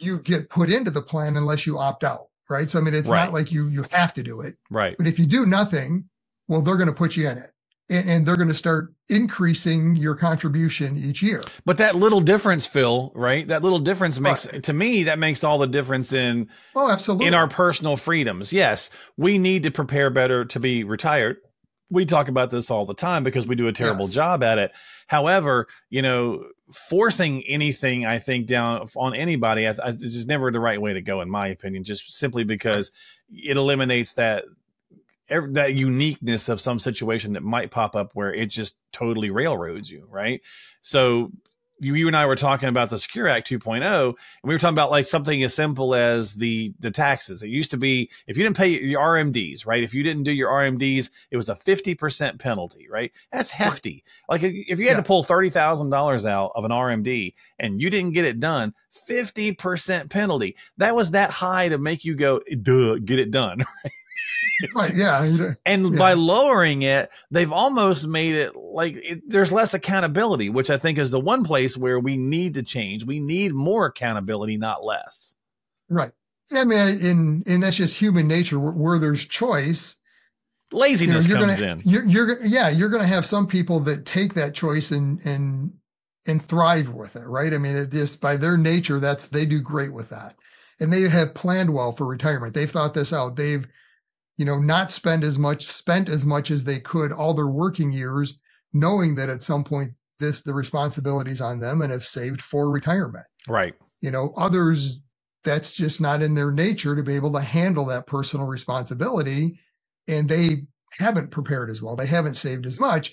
you 0.00 0.20
get 0.20 0.50
put 0.50 0.70
into 0.70 0.90
the 0.90 1.02
plan 1.02 1.36
unless 1.36 1.66
you 1.66 1.78
opt 1.78 2.04
out 2.04 2.26
right 2.52 2.68
so 2.70 2.78
i 2.78 2.82
mean 2.82 2.94
it's 2.94 3.08
Right. 3.10 3.24
not 3.24 3.32
like 3.32 3.50
you 3.50 3.66
you 3.68 3.84
have 3.92 4.12
to 4.14 4.22
do 4.22 4.42
it 4.42 4.56
Right. 4.70 4.94
but 4.98 5.06
if 5.06 5.18
you 5.18 5.26
do 5.26 5.46
nothing 5.46 6.04
well 6.48 6.62
they're 6.62 6.76
going 6.76 6.88
to 6.88 6.94
put 6.94 7.16
you 7.16 7.28
in 7.28 7.38
it 7.38 7.50
and, 7.88 8.08
and 8.10 8.26
they're 8.26 8.36
going 8.36 8.48
to 8.48 8.54
start 8.54 8.92
increasing 9.08 9.96
your 9.96 10.14
contribution 10.14 10.96
each 10.96 11.22
year 11.22 11.42
But 11.64 11.78
that 11.78 11.94
little 11.96 12.20
difference, 12.20 12.66
Phil, 12.66 13.12
right? 13.14 13.46
That 13.48 13.62
little 13.62 13.78
difference 13.78 14.18
makes 14.20 14.46
Right. 14.52 14.62
to 14.62 14.72
me 14.72 15.04
that 15.04 15.18
makes 15.18 15.42
all 15.44 15.58
the 15.58 15.66
difference 15.66 16.12
in 16.12 16.48
oh 16.74 16.90
absolutely 16.90 17.26
in 17.26 17.34
our 17.34 17.48
personal 17.48 17.96
freedoms. 17.96 18.52
Yes, 18.52 18.90
we 19.16 19.38
need 19.38 19.62
to 19.64 19.70
prepare 19.70 20.10
better 20.10 20.44
to 20.44 20.60
be 20.60 20.84
retired. 20.84 21.36
We 21.90 22.06
talk 22.06 22.28
about 22.28 22.50
this 22.50 22.70
all 22.70 22.86
the 22.86 22.94
time 22.94 23.22
because 23.24 23.46
we 23.46 23.54
do 23.54 23.68
a 23.68 23.72
terrible 23.72 24.06
Yes. 24.06 24.14
job 24.14 24.42
at 24.42 24.58
it. 24.58 24.72
However, 25.08 25.66
you 25.90 26.00
know, 26.02 26.44
forcing 26.72 27.42
anything, 27.44 28.04
I 28.06 28.18
think, 28.18 28.46
down 28.46 28.88
on 28.96 29.14
anybody, 29.14 29.66
I, 29.66 29.70
I, 29.72 29.88
it's 29.90 30.00
just 30.00 30.28
never 30.28 30.50
the 30.50 30.60
right 30.60 30.80
way 30.80 30.94
to 30.94 31.02
go, 31.02 31.20
in 31.20 31.30
my 31.30 31.48
opinion. 31.48 31.84
Just 31.84 32.12
simply 32.12 32.44
because 32.44 32.92
it 33.30 33.56
eliminates 33.56 34.14
that 34.14 34.44
that 35.28 35.74
uniqueness 35.74 36.48
of 36.48 36.60
some 36.60 36.78
situation 36.78 37.34
that 37.34 37.42
might 37.42 37.70
pop 37.70 37.96
up 37.96 38.10
where 38.14 38.34
it 38.34 38.46
just 38.46 38.76
totally 38.92 39.30
railroads 39.30 39.90
you, 39.90 40.06
right? 40.10 40.42
So 40.82 41.30
you, 41.82 41.94
you 41.94 42.06
and 42.06 42.16
I 42.16 42.26
were 42.26 42.36
talking 42.36 42.68
about 42.68 42.90
the 42.90 42.98
Secure 42.98 43.28
Act 43.28 43.48
2.0, 43.50 44.06
and 44.06 44.14
we 44.44 44.54
were 44.54 44.58
talking 44.58 44.74
about 44.74 44.90
like 44.90 45.04
something 45.06 45.42
as 45.42 45.54
simple 45.54 45.94
as 45.94 46.34
the 46.34 46.72
the 46.78 46.90
taxes. 46.90 47.42
It 47.42 47.48
used 47.48 47.70
to 47.72 47.76
be 47.76 48.10
if 48.26 48.36
you 48.36 48.42
didn't 48.44 48.56
pay 48.56 48.68
your 48.68 49.00
RMDs, 49.00 49.66
right? 49.66 49.82
If 49.82 49.92
you 49.92 50.02
didn't 50.02 50.22
do 50.22 50.32
your 50.32 50.50
RMDs, 50.50 51.10
it 51.30 51.36
was 51.36 51.48
a 51.48 51.54
50% 51.56 52.38
penalty, 52.38 52.88
right? 52.88 53.12
That's 53.32 53.50
hefty. 53.50 54.04
Like 54.28 54.42
if 54.42 54.52
if 54.68 54.78
you 54.78 54.86
had 54.88 54.92
Yeah. 54.92 54.96
to 54.98 55.02
pull 55.02 55.24
$30,000 55.24 56.24
out 56.26 56.52
of 56.54 56.64
an 56.64 56.70
RMD 56.70 57.34
and 57.58 57.80
you 57.80 57.90
didn't 57.90 58.12
get 58.12 58.24
it 58.24 58.40
done, 58.40 58.74
50% 59.08 60.10
penalty. 60.10 60.56
That 60.76 60.94
was 60.94 61.10
that 61.12 61.30
high 61.30 61.68
to 61.68 61.78
make 61.78 62.04
you 62.04 62.14
go, 62.14 62.40
duh, 62.62 62.96
get 62.98 63.18
it 63.18 63.30
done. 63.30 63.58
right 63.84 63.92
yeah 64.94 65.54
And 65.66 65.92
Yeah. 65.92 65.98
by 65.98 66.12
lowering 66.14 66.82
it, 66.82 67.10
they've 67.30 67.52
almost 67.52 68.06
made 68.06 68.34
it 68.34 68.54
like 68.56 68.94
it, 68.96 69.22
there's 69.28 69.52
less 69.52 69.74
accountability, 69.74 70.48
which 70.50 70.70
I 70.70 70.78
think 70.78 70.98
is 70.98 71.10
the 71.10 71.20
one 71.20 71.44
place 71.44 71.76
where 71.76 71.98
we 71.98 72.16
need 72.16 72.54
to 72.54 72.62
change. 72.62 73.04
We 73.04 73.20
need 73.20 73.52
more 73.54 73.86
accountability, 73.86 74.56
not 74.56 74.84
less. 74.84 75.34
Right. 75.88 76.12
I 76.54 76.64
mean, 76.64 76.78
and 77.04 77.46
and 77.46 77.62
that's 77.62 77.76
just 77.76 77.98
human 77.98 78.28
nature. 78.28 78.58
Where, 78.58 78.72
where 78.72 78.98
there's 78.98 79.24
choice, 79.24 79.96
you 80.70 80.76
know, 80.78 80.82
Laziness 80.82 81.26
you're 81.26 81.38
comes 81.38 81.58
gonna, 81.60 81.72
in. 81.72 81.80
you're, 81.84 82.04
you're, 82.04 82.44
yeah, 82.44 82.68
you're 82.68 82.88
going 82.88 83.02
to 83.02 83.08
have 83.08 83.24
some 83.26 83.46
people 83.46 83.80
that 83.80 84.04
take 84.04 84.34
that 84.34 84.54
choice 84.54 84.90
and 84.90 85.18
and 85.24 85.72
and 86.26 86.40
thrive 86.42 86.90
with 86.90 87.16
it, 87.16 87.26
right? 87.26 87.52
I 87.54 87.58
mean, 87.58 87.76
it 87.76 87.90
just 87.90 88.20
by 88.20 88.36
their 88.36 88.56
nature, 88.56 89.00
that's 89.00 89.26
they 89.28 89.46
do 89.46 89.60
great 89.60 89.92
with 89.92 90.10
that, 90.10 90.36
and 90.78 90.92
they 90.92 91.08
have 91.08 91.34
planned 91.34 91.72
well 91.72 91.92
for 91.92 92.06
retirement. 92.06 92.54
They've 92.54 92.70
thought 92.70 92.94
this 92.94 93.12
out. 93.12 93.34
They've, 93.36 93.66
you 94.38 94.44
know, 94.44 94.58
not 94.58 94.92
spend 94.92 95.24
as 95.24 95.38
much, 95.38 95.66
spent 95.66 96.08
as 96.08 96.26
much 96.26 96.50
as 96.50 96.64
they 96.64 96.80
could 96.80 97.12
all 97.12 97.34
their 97.34 97.48
working 97.48 97.92
years, 97.92 98.38
knowing 98.74 99.14
that 99.16 99.30
at 99.30 99.42
some 99.42 99.64
point 99.64 99.92
this 100.20 100.42
the 100.42 100.54
responsibilities 100.54 101.40
on 101.40 101.60
them, 101.60 101.82
and 101.82 101.92
have 101.92 102.04
saved 102.06 102.42
for 102.42 102.70
retirement. 102.70 103.26
Right. 103.48 103.74
you 104.02 104.10
know 104.12 104.32
others 104.38 105.02
that's 105.44 105.72
just 105.72 106.00
not 106.02 106.22
in 106.22 106.34
their 106.34 106.52
nature 106.52 106.96
to 106.96 107.04
be 107.04 107.16
able 107.16 107.32
to 107.34 107.40
handle 107.42 107.86
that 107.86 108.06
personal 108.08 108.46
responsibility 108.46 109.60
and 110.08 110.28
they 110.28 110.64
haven't 110.98 111.30
prepared 111.32 111.70
as 111.70 111.82
well 111.82 111.96
they 111.96 112.06
haven't 112.06 112.34
saved 112.36 112.66
as 112.66 112.80
much 112.80 113.12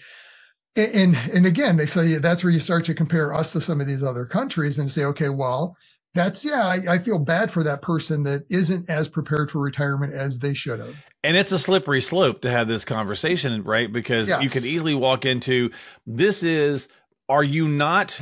A- 0.78 0.96
and 0.96 1.16
and 1.34 1.46
again 1.48 1.78
they 1.78 1.88
say 1.88 2.16
that's 2.20 2.44
where 2.44 2.54
you 2.54 2.60
start 2.60 2.86
to 2.86 2.96
compare 2.96 3.34
us 3.34 3.52
to 3.54 3.62
some 3.62 3.82
of 3.82 3.88
these 3.88 4.04
other 4.04 4.26
countries 4.26 4.80
and 4.80 4.92
say 4.92 5.06
okay 5.06 5.30
well 5.30 5.76
that's 6.16 6.46
yeah 6.46 6.68
I, 6.68 6.96
I 6.96 7.00
feel 7.00 7.20
bad 7.20 7.52
for 7.52 7.64
that 7.64 7.82
person 7.82 8.24
that 8.24 8.46
isn't 8.50 8.90
as 8.90 9.08
prepared 9.10 9.52
for 9.52 9.60
retirement 9.62 10.14
as 10.14 10.40
they 10.40 10.54
should 10.56 10.80
have 10.80 10.98
And 11.24 11.38
it's 11.38 11.54
a 11.54 11.60
slippery 11.60 12.02
slope 12.02 12.42
to 12.44 12.52
have 12.52 12.68
this 12.68 12.86
conversation, 12.86 13.64
right? 13.64 13.94
Because 13.94 14.36
you 14.38 14.50
Yes. 14.50 14.52
could 14.52 14.66
easily 14.66 14.96
walk 14.96 15.26
into 15.28 15.72
this 16.08 16.44
is, 16.44 16.90
are 17.30 17.46
you 17.46 17.70
not 17.70 18.20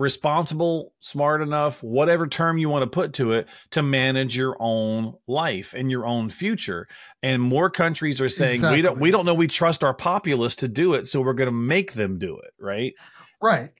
responsible, 0.00 0.94
smart 1.02 1.42
enough, 1.42 1.84
whatever 1.84 2.26
term 2.26 2.58
you 2.58 2.68
want 2.68 2.82
to 2.84 2.88
put 2.90 3.14
to 3.14 3.34
it, 3.34 3.48
to 3.72 3.84
manage 3.84 4.36
your 4.36 4.56
own 4.60 5.14
life 5.28 5.74
and 5.76 5.92
your 5.92 6.06
own 6.08 6.30
future? 6.30 6.88
And 7.22 7.42
more 7.44 7.70
countries 7.70 8.20
are 8.22 8.30
saying 8.30 8.68
we 8.68 8.82
don't 8.82 8.98
we 9.00 9.12
don't 9.12 9.26
know 9.26 9.36
we 9.36 9.48
trust 9.48 9.84
our 9.84 9.94
populace 9.94 10.56
to 10.58 10.68
do 10.68 10.96
it, 10.96 11.08
so 11.08 11.22
we're 11.22 11.34
going 11.34 11.48
to 11.50 11.52
make 11.52 11.94
them 11.94 12.18
do 12.18 12.38
it, 12.40 12.52
right? 12.60 12.96
Right. 13.42 13.70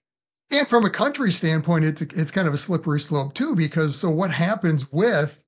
And 0.51 0.67
from 0.67 0.85
a 0.85 0.91
country 0.91 1.31
standpoint, 1.33 1.85
it's 1.85 2.03
it's 2.03 2.31
kind 2.31 2.49
of 2.49 2.55
a 2.55 2.59
slippery 2.59 3.01
slope 3.01 3.35
too, 3.35 3.55
because 3.55 3.97
so 3.97 4.11
what 4.11 4.31
happens 4.33 4.91
with 4.93 5.43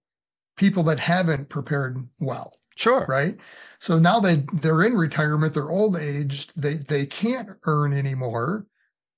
people 0.56 0.82
that 0.84 1.00
haven't 1.00 1.48
prepared 1.48 1.98
well, 2.20 2.52
Sure. 2.76 3.04
right? 3.08 3.38
So 3.80 3.98
now 3.98 4.20
they 4.20 4.44
they're 4.54 4.82
in 4.82 4.96
retirement, 4.96 5.54
they're 5.54 5.70
old 5.70 5.96
aged, 5.96 6.52
they 6.60 6.74
they 6.74 7.06
can't 7.06 7.50
earn 7.64 7.92
anymore. 7.92 8.66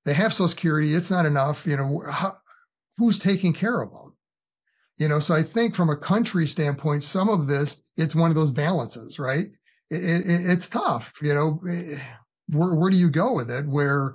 They 0.05 0.15
have 0.15 0.33
Social 0.35 0.49
Security, 0.49 0.95
it's 0.95 1.11
not 1.11 1.27
enough. 1.27 1.67
You 1.67 1.77
know, 1.77 2.03
how, 2.11 2.37
who's 2.99 3.19
taking 3.19 3.53
care 3.53 3.81
of 3.81 3.91
them? 3.91 4.15
You 4.97 5.09
know, 5.09 5.19
so 5.19 5.35
I 5.35 5.43
think 5.43 5.75
from 5.75 5.91
a 5.91 5.97
country 5.97 6.47
standpoint, 6.47 7.03
some 7.05 7.29
of 7.29 7.47
this 7.47 7.83
it's 7.97 8.15
one 8.15 8.31
of 8.31 8.37
those 8.37 8.51
balances, 8.51 9.19
right? 9.19 9.51
It, 9.91 10.03
it, 10.05 10.27
it's 10.27 10.69
tough. 10.69 11.15
You 11.23 11.35
know, 11.35 11.61
Eh, 11.69 11.99
where 12.49 12.75
where 12.75 12.91
do 12.91 12.97
you 12.97 13.11
go 13.11 13.33
with 13.35 13.51
it? 13.51 13.67
Where 13.67 14.15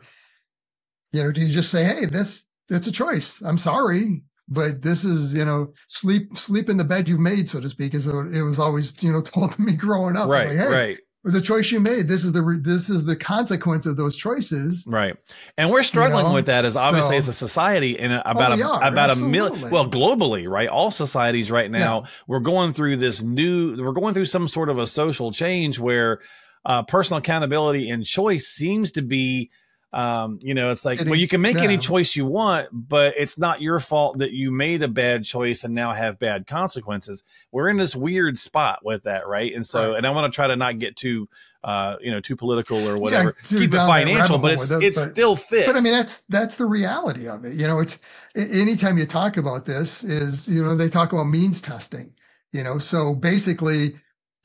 you 1.11 1.23
know, 1.23 1.31
do 1.31 1.41
you 1.41 1.51
just 1.51 1.71
say, 1.71 1.83
"Hey, 1.83 2.05
this 2.05 2.45
it's 2.69 2.87
a 2.87 2.91
choice. 2.91 3.41
I'm 3.41 3.57
sorry, 3.57 4.21
but 4.47 4.81
this 4.81 5.03
is 5.03 5.33
you 5.33 5.45
know, 5.45 5.73
sleep 5.87 6.37
sleep 6.37 6.69
in 6.69 6.77
the 6.77 6.83
bed 6.83 7.09
you've 7.09 7.19
made, 7.19 7.49
so 7.49 7.59
to 7.59 7.69
speak." 7.69 7.93
As 7.93 8.07
it 8.07 8.41
was 8.41 8.59
always 8.59 9.01
you 9.03 9.11
know 9.11 9.21
told 9.23 9.53
to 9.53 9.61
me 9.61 9.73
growing 9.73 10.15
up. 10.15 10.29
Right. 10.29 10.49
like, 10.49 10.57
hey, 10.57 10.67
right. 10.67 10.97
it 10.97 11.03
was 11.23 11.33
a 11.33 11.41
choice 11.41 11.71
you 11.71 11.79
made. 11.79 12.07
This 12.07 12.23
is 12.23 12.31
the 12.31 12.59
this 12.63 12.89
is 12.89 13.05
the 13.05 13.15
consequence 13.15 13.87
of 13.87 13.97
those 13.97 14.15
choices. 14.15 14.85
Right. 14.87 15.15
And 15.57 15.71
we're 15.71 15.83
struggling 15.83 16.27
know, 16.27 16.33
with 16.33 16.45
that 16.45 16.63
as 16.63 16.75
obviously 16.75 17.15
so- 17.15 17.17
as 17.17 17.27
a 17.27 17.33
society 17.33 17.97
and 17.99 18.21
about 18.25 18.55
we 18.55 18.61
a, 18.61 18.67
are, 18.67 18.83
about 18.83 19.09
a 19.09 19.15
million 19.25 19.71
well 19.71 19.89
globally, 19.89 20.47
right? 20.47 20.69
All 20.69 20.91
societies 20.91 21.49
right 21.49 21.71
now 21.71 22.05
we're 22.27 22.39
going 22.39 22.73
through 22.73 22.97
this 22.97 23.23
new 23.23 23.83
we're 23.83 23.93
going 23.93 24.13
through 24.13 24.25
some 24.25 24.47
sort 24.47 24.69
of 24.69 24.77
a 24.77 24.85
social 24.85 25.31
change 25.31 25.79
where 25.79 26.19
uh, 26.65 26.83
personal 26.83 27.19
accountability 27.19 27.89
and 27.89 28.05
choice 28.05 28.47
seems 28.47 28.91
to 28.91 29.01
be 29.01 29.49
um, 29.91 30.37
you 30.41 30.53
know, 30.53 30.71
it's 30.71 30.85
like, 30.85 30.99
well, 31.05 31.15
you 31.15 31.27
can 31.27 31.41
make 31.41 31.57
any 31.57 31.77
choice 31.77 32.15
you 32.15 32.25
want, 32.25 32.69
but 32.71 33.15
it's 33.17 33.37
not 33.39 33.61
your 33.61 33.79
fault 33.79 34.19
that 34.19 34.31
you 34.31 34.51
made 34.51 34.83
a 34.83 34.87
bad 34.87 35.23
choice 35.23 35.63
and 35.63 35.73
now 35.73 35.91
have 35.93 36.19
bad 36.19 36.45
consequences. 36.45 37.23
We're 37.51 37.69
in 37.69 37.77
this 37.77 37.95
weird 37.95 38.37
spot 38.37 38.85
with 38.85 39.03
that, 39.03 39.27
right? 39.27 39.53
And 39.53 39.65
so, 39.65 39.89
Right. 39.89 39.97
and 39.97 40.05
I 40.07 40.11
want 40.11 40.31
to 40.31 40.35
try 40.35 40.45
to 40.47 40.55
not 40.55 40.77
get 40.77 40.95
too, 40.95 41.27
uh, 41.63 41.95
you 42.01 42.11
know, 42.11 42.19
too 42.19 42.35
political 42.35 42.87
or 42.87 42.99
whatever. 42.99 43.35
too 43.43 43.57
Keep 43.57 43.73
it 43.73 43.77
financial, 43.77 44.37
but 44.37 44.53
it's 44.53 44.69
it, 44.69 44.93
but- 44.95 45.09
still 45.11 45.35
fits. 45.35 45.65
But 45.65 45.75
I 45.75 45.81
mean, 45.81 45.93
that's 45.93 46.21
that's 46.29 46.55
the 46.57 46.65
reality 46.67 47.27
of 47.27 47.43
it. 47.45 47.55
You 47.55 47.65
know, 47.65 47.79
it's 47.79 47.99
anytime 48.35 48.97
you 48.99 49.07
talk 49.07 49.37
about 49.37 49.65
this 49.65 50.03
is 50.03 50.47
you 50.47 50.63
know 50.63 50.75
they 50.75 50.89
talk 50.89 51.13
about 51.13 51.25
means 51.25 51.61
testing. 51.61 52.13
You 52.51 52.63
know, 52.63 52.77
so 52.79 53.13
basically 53.15 53.95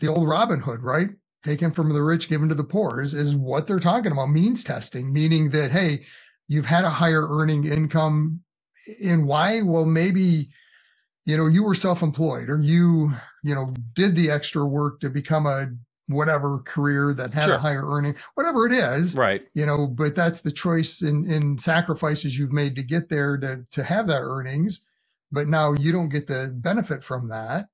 the 0.00 0.08
old 0.08 0.26
Robin 0.28 0.60
Hood, 0.60 0.82
right? 0.82 1.10
Taken 1.44 1.72
from 1.72 1.90
the 1.92 2.02
rich, 2.02 2.28
given 2.28 2.48
to 2.50 2.56
the 2.56 2.64
poor 2.64 3.00
is, 3.02 3.14
is 3.14 3.36
what 3.36 3.66
they're 3.66 3.80
talking 3.80 4.12
about. 4.12 4.28
Means 4.30 4.64
testing, 4.64 5.12
meaning 5.12 5.50
that 5.50 5.72
hey, 5.72 6.04
you've 6.48 6.66
had 6.66 6.84
a 6.84 6.90
higher 6.90 7.26
earning 7.28 7.66
income, 7.66 8.42
and 9.04 9.26
why? 9.26 9.62
Well, 9.62 9.86
maybe 9.86 10.48
you 11.26 11.38
know 11.38 11.46
you 11.46 11.64
were 11.64 11.76
self-employed 11.76 12.50
or 12.50 12.60
you 12.60 13.12
you 13.44 13.54
know 13.54 13.74
did 13.94 14.16
the 14.16 14.30
extra 14.32 14.66
work 14.66 15.00
to 15.00 15.10
become 15.10 15.46
a 15.46 15.68
whatever 16.08 16.60
career 16.60 17.14
that 17.14 17.32
had 17.34 17.44
Sure. 17.44 17.54
a 17.54 17.58
higher 17.60 17.86
earning, 17.88 18.16
whatever 18.34 18.66
it 18.66 18.72
is 18.72 19.16
right. 19.16 19.44
you 19.54 19.66
know 19.66 19.86
but 19.86 20.16
that's 20.16 20.42
the 20.42 20.52
choice 20.52 21.02
in 21.02 21.30
in 21.30 21.58
sacrifices 21.58 22.38
you've 22.38 22.52
made 22.52 22.76
to 22.76 22.84
get 22.84 23.08
there 23.08 23.38
to 23.38 23.64
to 23.72 23.84
have 23.84 24.08
that 24.08 24.22
earnings 24.22 24.84
but 25.32 25.48
now 25.48 25.74
you 25.74 25.92
don't 25.92 26.10
get 26.10 26.26
the 26.26 26.52
benefit 26.56 27.04
from 27.04 27.28
that 27.28 27.66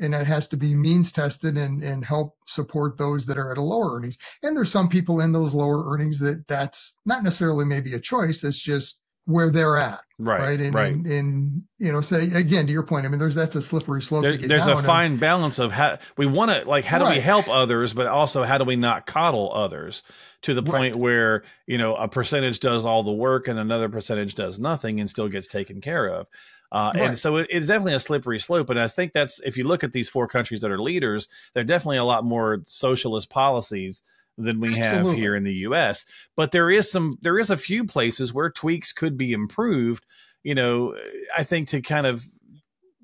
and 0.00 0.12
that 0.14 0.26
has 0.26 0.48
to 0.48 0.56
be 0.56 0.74
means 0.74 1.12
tested 1.12 1.56
and 1.56 1.82
and 1.82 2.04
help 2.04 2.36
support 2.46 2.98
those 2.98 3.26
that 3.26 3.38
are 3.38 3.52
at 3.52 3.58
a 3.58 3.62
lower 3.62 3.94
earnings 3.96 4.18
and 4.42 4.56
there's 4.56 4.70
some 4.72 4.88
people 4.88 5.20
in 5.20 5.32
those 5.32 5.54
lower 5.54 5.92
earnings 5.92 6.18
that 6.18 6.46
that's 6.48 6.96
not 7.06 7.22
necessarily 7.22 7.64
maybe 7.64 7.94
a 7.94 8.00
choice 8.00 8.42
it's 8.44 8.58
just 8.58 9.00
where 9.26 9.50
they're 9.50 9.76
at. 9.76 10.00
Right. 10.18 10.40
Right. 10.40 10.60
And, 10.60 10.74
right. 10.74 10.92
and, 10.92 11.06
and, 11.06 11.62
you 11.78 11.92
know, 11.92 12.00
say 12.00 12.24
again 12.34 12.66
to 12.66 12.72
your 12.72 12.82
point, 12.82 13.06
I 13.06 13.08
mean, 13.10 13.18
there's 13.18 13.34
that's 13.34 13.54
a 13.54 13.62
slippery 13.62 14.02
slope. 14.02 14.22
There- 14.22 14.36
there's 14.36 14.66
a 14.66 14.82
fine 14.82 15.18
balance 15.18 15.58
of 15.58 15.72
how 15.72 15.98
we 16.16 16.26
want 16.26 16.50
to 16.50 16.68
like 16.68 16.84
how 16.84 16.98
do 16.98 17.08
we 17.08 17.20
help 17.20 17.48
others 17.48 17.92
but 17.94 18.06
also 18.06 18.42
how 18.42 18.58
do 18.58 18.64
we 18.64 18.76
not 18.76 19.06
coddle 19.06 19.52
others 19.54 20.02
to 20.42 20.54
the 20.54 20.62
point 20.62 20.94
Right. 20.94 20.96
where 20.96 21.44
you 21.66 21.78
know 21.78 21.94
a 21.94 22.08
percentage 22.08 22.60
does 22.60 22.84
all 22.84 23.02
the 23.02 23.12
work 23.12 23.46
and 23.46 23.58
another 23.58 23.88
percentage 23.88 24.34
does 24.34 24.58
nothing 24.58 25.00
and 25.00 25.08
still 25.08 25.28
gets 25.28 25.46
taken 25.46 25.80
care 25.80 26.06
of 26.06 26.26
uh, 26.72 26.92
and 26.94 27.18
so 27.18 27.36
it, 27.36 27.46
it's 27.50 27.66
definitely 27.66 27.94
a 27.94 28.00
slippery 28.00 28.38
slope 28.38 28.70
and 28.70 28.78
i 28.78 28.88
think 28.88 29.12
that's 29.12 29.40
if 29.40 29.56
you 29.56 29.64
look 29.64 29.82
at 29.82 29.92
these 29.92 30.08
four 30.08 30.26
countries 30.26 30.60
that 30.60 30.70
are 30.70 30.80
leaders 30.80 31.28
they're 31.54 31.64
definitely 31.64 31.96
a 31.96 32.04
lot 32.04 32.24
more 32.24 32.60
socialist 32.66 33.30
policies 33.30 34.02
than 34.38 34.60
we 34.60 34.74
have 34.74 35.12
here 35.12 35.34
in 35.34 35.44
the 35.44 35.52
us 35.52 36.06
but 36.36 36.50
there 36.50 36.70
is 36.70 36.90
some 36.90 37.18
there 37.20 37.38
is 37.38 37.50
a 37.50 37.56
few 37.56 37.84
places 37.84 38.32
where 38.32 38.50
tweaks 38.50 38.92
could 38.92 39.16
be 39.16 39.32
improved 39.32 40.06
you 40.42 40.54
know 40.54 40.96
i 41.36 41.44
think 41.44 41.68
to 41.68 41.80
kind 41.80 42.06
of 42.06 42.24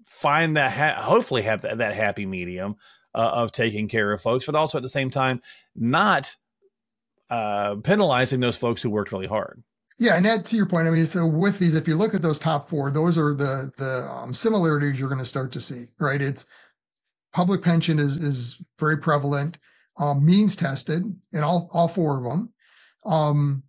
find 0.04 0.56
that 0.56 0.72
ha- 0.72 1.02
hopefully 1.02 1.42
have 1.42 1.62
that, 1.62 1.78
that 1.78 1.94
happy 1.94 2.24
medium 2.24 2.76
uh, 3.14 3.30
of 3.34 3.52
taking 3.52 3.88
care 3.88 4.12
of 4.12 4.20
folks 4.20 4.46
but 4.46 4.54
also 4.54 4.78
at 4.78 4.82
the 4.82 4.88
same 4.88 5.10
time 5.10 5.42
not 5.74 6.36
uh, 7.28 7.74
penalizing 7.76 8.40
those 8.40 8.56
folks 8.56 8.80
who 8.80 8.88
worked 8.88 9.12
really 9.12 9.26
hard 9.26 9.62
Yeah, 9.98 10.16
and 10.16 10.26
that 10.26 10.44
to 10.46 10.56
your 10.56 10.66
point, 10.66 10.86
I 10.86 10.90
mean, 10.90 11.06
so 11.06 11.26
with 11.26 11.58
these, 11.58 11.74
if 11.74 11.88
you 11.88 11.96
look 11.96 12.14
at 12.14 12.20
those 12.20 12.38
top 12.38 12.68
four, 12.68 12.90
those 12.90 13.16
are 13.16 13.32
the 13.32 13.72
the 13.78 14.06
um, 14.10 14.34
similarities 14.34 15.00
you're 15.00 15.08
going 15.08 15.20
to 15.20 15.24
start 15.24 15.52
to 15.52 15.60
see, 15.60 15.86
right? 15.98 16.20
It's 16.20 16.46
public 17.32 17.62
pension 17.62 17.98
is 17.98 18.16
is 18.18 18.62
very 18.78 18.98
prevalent, 18.98 19.58
um, 19.98 20.24
means 20.24 20.54
tested 20.54 21.04
in 21.32 21.42
all 21.42 21.70
all 21.72 21.88
four 21.88 22.18
of 22.18 22.24
them. 22.24 22.52
Um, 23.06 23.62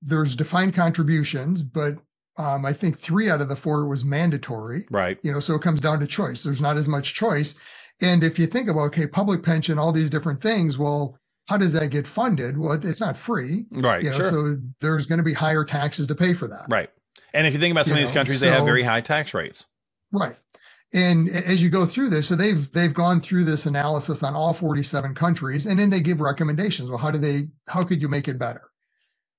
there's 0.00 0.34
defined 0.34 0.74
contributions, 0.74 1.62
but 1.62 1.96
um, 2.38 2.64
I 2.64 2.72
think 2.72 2.98
three 2.98 3.28
out 3.28 3.42
of 3.42 3.50
the 3.50 3.56
four 3.56 3.86
was 3.86 4.06
mandatory. 4.06 4.86
right 4.90 5.18
You 5.22 5.32
know, 5.32 5.40
so 5.40 5.54
it 5.54 5.62
comes 5.62 5.82
down 5.82 6.00
to 6.00 6.06
choice. 6.06 6.42
There's 6.42 6.62
not 6.62 6.78
as 6.78 6.88
much 6.88 7.12
choice, 7.12 7.56
and 8.00 8.24
if 8.24 8.38
you 8.38 8.46
think 8.46 8.70
about 8.70 8.86
okay, 8.86 9.06
public 9.06 9.42
pension, 9.42 9.78
all 9.78 9.92
these 9.92 10.10
different 10.10 10.40
things, 10.40 10.78
well, 10.78 11.18
how 11.48 11.56
does 11.56 11.72
that 11.74 11.90
get 11.90 12.06
funded? 12.06 12.58
Well, 12.58 12.72
it's 12.72 13.00
not 13.00 13.16
free 13.16 13.66
right 13.72 14.02
you 14.02 14.10
know, 14.10 14.16
sure 14.16 14.30
so 14.30 14.56
there's 14.80 15.06
going 15.06 15.18
to 15.18 15.24
be 15.24 15.34
higher 15.34 15.64
taxes 15.64 16.06
to 16.08 16.14
pay 16.14 16.34
for 16.34 16.48
that. 16.48 16.66
right 16.68 16.90
and 17.34 17.46
if 17.46 17.54
you 17.54 17.60
think 17.60 17.72
about 17.72 17.86
some 17.86 17.96
You 17.96 18.02
of 18.02 18.08
these 18.08 18.14
know, 18.14 18.20
countries 18.20 18.40
they 18.40 18.50
have 18.50 18.64
very 18.64 18.82
high 18.82 19.00
tax 19.00 19.34
rates 19.34 19.66
Right. 20.12 20.36
And 20.94 21.30
as 21.30 21.62
you 21.62 21.70
go 21.70 21.86
through 21.86 22.10
this, 22.10 22.28
so 22.28 22.36
they've 22.36 22.70
they've 22.72 22.92
gone 22.92 23.20
through 23.20 23.44
this 23.44 23.64
analysis 23.66 24.22
on 24.22 24.34
all 24.34 24.52
47 24.52 25.14
countries, 25.14 25.66
and 25.66 25.78
then 25.78 25.88
they 25.90 26.00
give 26.00 26.20
recommendations. 26.20 26.90
Well, 26.90 26.98
how 26.98 27.10
do 27.10 27.18
they? 27.18 27.48
How 27.66 27.82
could 27.82 28.02
you 28.02 28.08
make 28.08 28.28
it 28.28 28.38
better? 28.38 28.62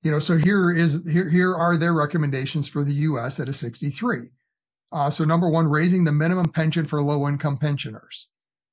You 0.01 0.11
know, 0.11 0.19
so 0.19 0.37
here 0.37 0.71
is 0.71 1.07
here 1.09 1.29
here 1.29 1.55
are 1.55 1.77
their 1.77 1.93
recommendations 1.93 2.67
for 2.67 2.83
the 2.83 2.93
U.S. 3.09 3.39
at 3.39 3.49
a 3.49 3.53
63. 3.53 4.29
Uh, 4.91 5.09
so 5.11 5.25
number 5.25 5.47
one, 5.49 5.67
raising 5.69 6.03
the 6.03 6.11
minimum 6.11 6.49
pension 6.51 6.87
for 6.87 7.01
low 7.01 7.27
income 7.27 7.57
pensioners. 7.57 8.29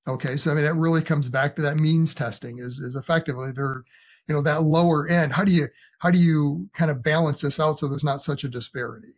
Okay, 0.09 0.37
so 0.37 0.50
I 0.50 0.54
mean, 0.54 0.64
it 0.64 0.75
really 0.75 1.02
comes 1.02 1.28
back 1.28 1.54
to 1.57 1.62
that 1.62 1.76
means 1.76 2.14
testing 2.14 2.59
is 2.59 2.78
is 2.78 2.97
effectively 2.97 3.52
they're, 3.52 3.85
you 4.28 4.35
know, 4.35 4.42
that 4.42 4.62
lower 4.62 5.09
end. 5.09 5.33
How 5.33 5.45
do 5.45 5.52
you 5.52 5.69
how 5.99 6.11
do 6.11 6.19
you 6.19 6.69
kind 6.75 6.90
of 6.90 7.02
balance 7.02 7.40
this 7.40 7.61
out 7.61 7.78
so 7.78 7.87
there's 7.88 8.04
not 8.04 8.23
such 8.23 8.45
a 8.45 8.49
disparity? 8.49 9.14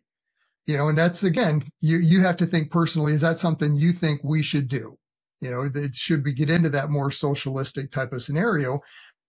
You 0.67 0.77
know, 0.77 0.89
and 0.89 0.99
that's 0.99 1.25
again, 1.25 1.63
you 1.81 1.99
you 1.99 2.21
have 2.23 2.37
to 2.39 2.47
think 2.47 2.71
personally. 2.71 3.13
Is 3.13 3.21
that 3.21 3.39
something 3.39 3.75
you 3.77 3.93
think 3.93 4.21
we 4.25 4.43
should 4.43 4.69
do? 4.69 4.99
You 5.41 5.51
know, 5.51 5.69
should 5.93 6.25
we 6.25 6.33
get 6.33 6.51
into 6.51 6.69
that 6.71 6.91
more 6.91 7.11
socialistic 7.11 7.91
type 7.91 8.13
of 8.13 8.23
scenario? 8.23 8.81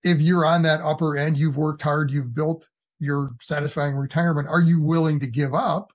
If 0.04 0.22
you're 0.22 0.46
on 0.46 0.62
that 0.64 0.82
upper 0.82 1.18
end, 1.18 1.38
you've 1.38 1.58
worked 1.58 1.82
hard, 1.82 2.12
you've 2.12 2.36
built 2.36 2.68
your 3.00 3.32
satisfying 3.42 3.96
retirement. 3.96 4.48
Are 4.48 4.62
you 4.62 4.82
willing 4.82 5.20
to 5.22 5.28
give 5.28 5.54
up 5.56 5.92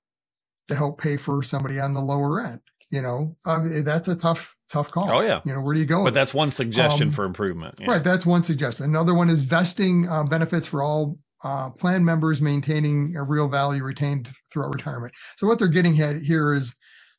to 0.69 0.75
help 0.75 1.01
pay 1.01 1.17
for 1.17 1.43
somebody 1.43 1.79
on 1.81 1.95
the 1.95 2.01
lower 2.01 2.45
end? 2.45 2.61
You 2.91 3.03
know, 3.03 3.37
um, 3.45 3.85
that's 3.85 4.09
a 4.09 4.17
tough 4.17 4.57
tough 4.71 4.91
call. 4.91 5.11
oh 5.11 5.21
yeah 5.21 5.41
You 5.45 5.55
know, 5.55 5.61
where 5.63 5.75
do 5.75 5.81
you 5.81 5.87
go? 5.87 6.05
but 6.05 6.15
that's 6.15 6.35
one 6.35 6.51
suggestion 6.51 7.09
Um, 7.09 7.13
for 7.13 7.25
improvement 7.25 7.77
yeah. 7.81 7.91
Right. 7.91 8.05
That's 8.05 8.27
one 8.27 8.45
suggestion. 8.45 8.85
Another 8.87 9.15
one 9.15 9.29
is 9.31 9.43
vesting 9.43 10.09
uh, 10.09 10.25
benefits 10.25 10.67
for 10.67 10.83
all 10.83 11.19
uh, 11.45 11.71
plan 11.71 12.05
members 12.05 12.43
maintaining 12.43 13.15
a 13.17 13.23
real 13.23 13.49
value 13.49 13.83
retained 13.85 14.29
throughout 14.51 14.75
retirement. 14.75 15.15
So 15.37 15.47
what 15.47 15.59
they're 15.59 15.69
getting 15.69 16.01
at 16.01 16.17
here 16.17 16.53
is 16.55 16.75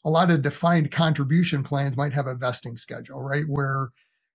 a 0.06 0.10
lot 0.10 0.30
of 0.32 0.42
defined 0.42 0.92
contribution 0.92 1.64
plans 1.64 1.96
might 1.98 2.14
have 2.14 2.28
a 2.28 2.36
vesting 2.36 2.76
schedule, 2.78 3.22
right? 3.22 3.46
Where, 3.48 3.90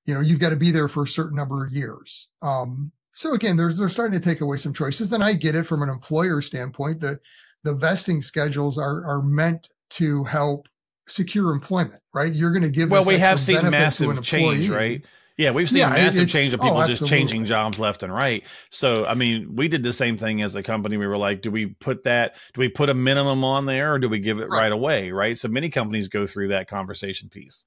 you 0.06 0.14
know, 0.14 0.20
you've 0.20 0.38
got 0.40 0.50
to 0.50 0.56
be 0.56 0.70
there 0.70 0.88
for 0.88 1.02
a 1.04 1.06
certain 1.06 1.36
number 1.36 1.64
of 1.64 1.72
years. 1.72 2.28
Um, 2.42 2.90
so 3.14 3.34
again, 3.34 3.56
there's, 3.56 3.78
they're 3.78 3.88
starting 3.88 4.18
to 4.18 4.24
take 4.24 4.40
away 4.40 4.56
some 4.56 4.72
choices. 4.74 5.12
And 5.12 5.22
I 5.22 5.34
get 5.34 5.54
it 5.54 5.64
from 5.64 5.82
an 5.82 5.88
employer 5.88 6.40
standpoint 6.40 7.00
that 7.00 7.20
the 7.62 7.74
vesting 7.74 8.22
schedules 8.22 8.76
are, 8.78 9.04
are 9.04 9.22
meant 9.22 9.68
to 9.90 10.24
help 10.24 10.66
secure 11.08 11.52
employment, 11.52 12.00
right? 12.14 12.32
You're 12.32 12.50
going 12.50 12.62
to 12.62 12.70
give 12.70 12.90
well 12.90 13.04
we 13.04 13.18
have 13.18 13.38
seen 13.40 13.56
benefit 13.56 13.70
to 13.98 14.10
an 14.10 14.16
massive 14.16 14.22
change 14.24 14.68
right? 14.68 15.04
yeah 15.36 15.50
we've 15.50 15.68
seen 15.68 15.80
Yeah, 15.80 15.90
massive 15.90 16.28
change 16.28 16.52
of 16.52 16.60
oh, 16.60 16.64
people 16.64 16.86
just 16.86 17.06
changing 17.06 17.44
jobs 17.44 17.78
left 17.78 18.02
and 18.02 18.12
right. 18.12 18.44
So 18.70 19.04
i 19.06 19.14
mean 19.14 19.54
we 19.56 19.68
did 19.68 19.82
the 19.82 19.92
same 19.92 20.16
thing 20.16 20.42
as 20.42 20.54
a 20.54 20.62
company. 20.62 20.96
We 20.96 21.06
were 21.06 21.18
like 21.18 21.42
do 21.42 21.50
we 21.50 21.66
put 21.66 22.04
that 22.04 22.36
do 22.54 22.60
we 22.60 22.68
put 22.68 22.88
a 22.88 22.94
minimum 22.94 23.44
on 23.44 23.66
there 23.66 23.94
or 23.94 23.98
do 23.98 24.08
we 24.08 24.18
give 24.20 24.38
it 24.38 24.48
right, 24.48 24.58
Right. 24.60 24.72
away? 24.72 25.10
Right? 25.10 25.36
So 25.36 25.48
many 25.48 25.68
companies 25.70 26.08
go 26.08 26.26
through 26.26 26.48
that 26.48 26.68
conversation 26.68 27.28
piece. 27.28 27.64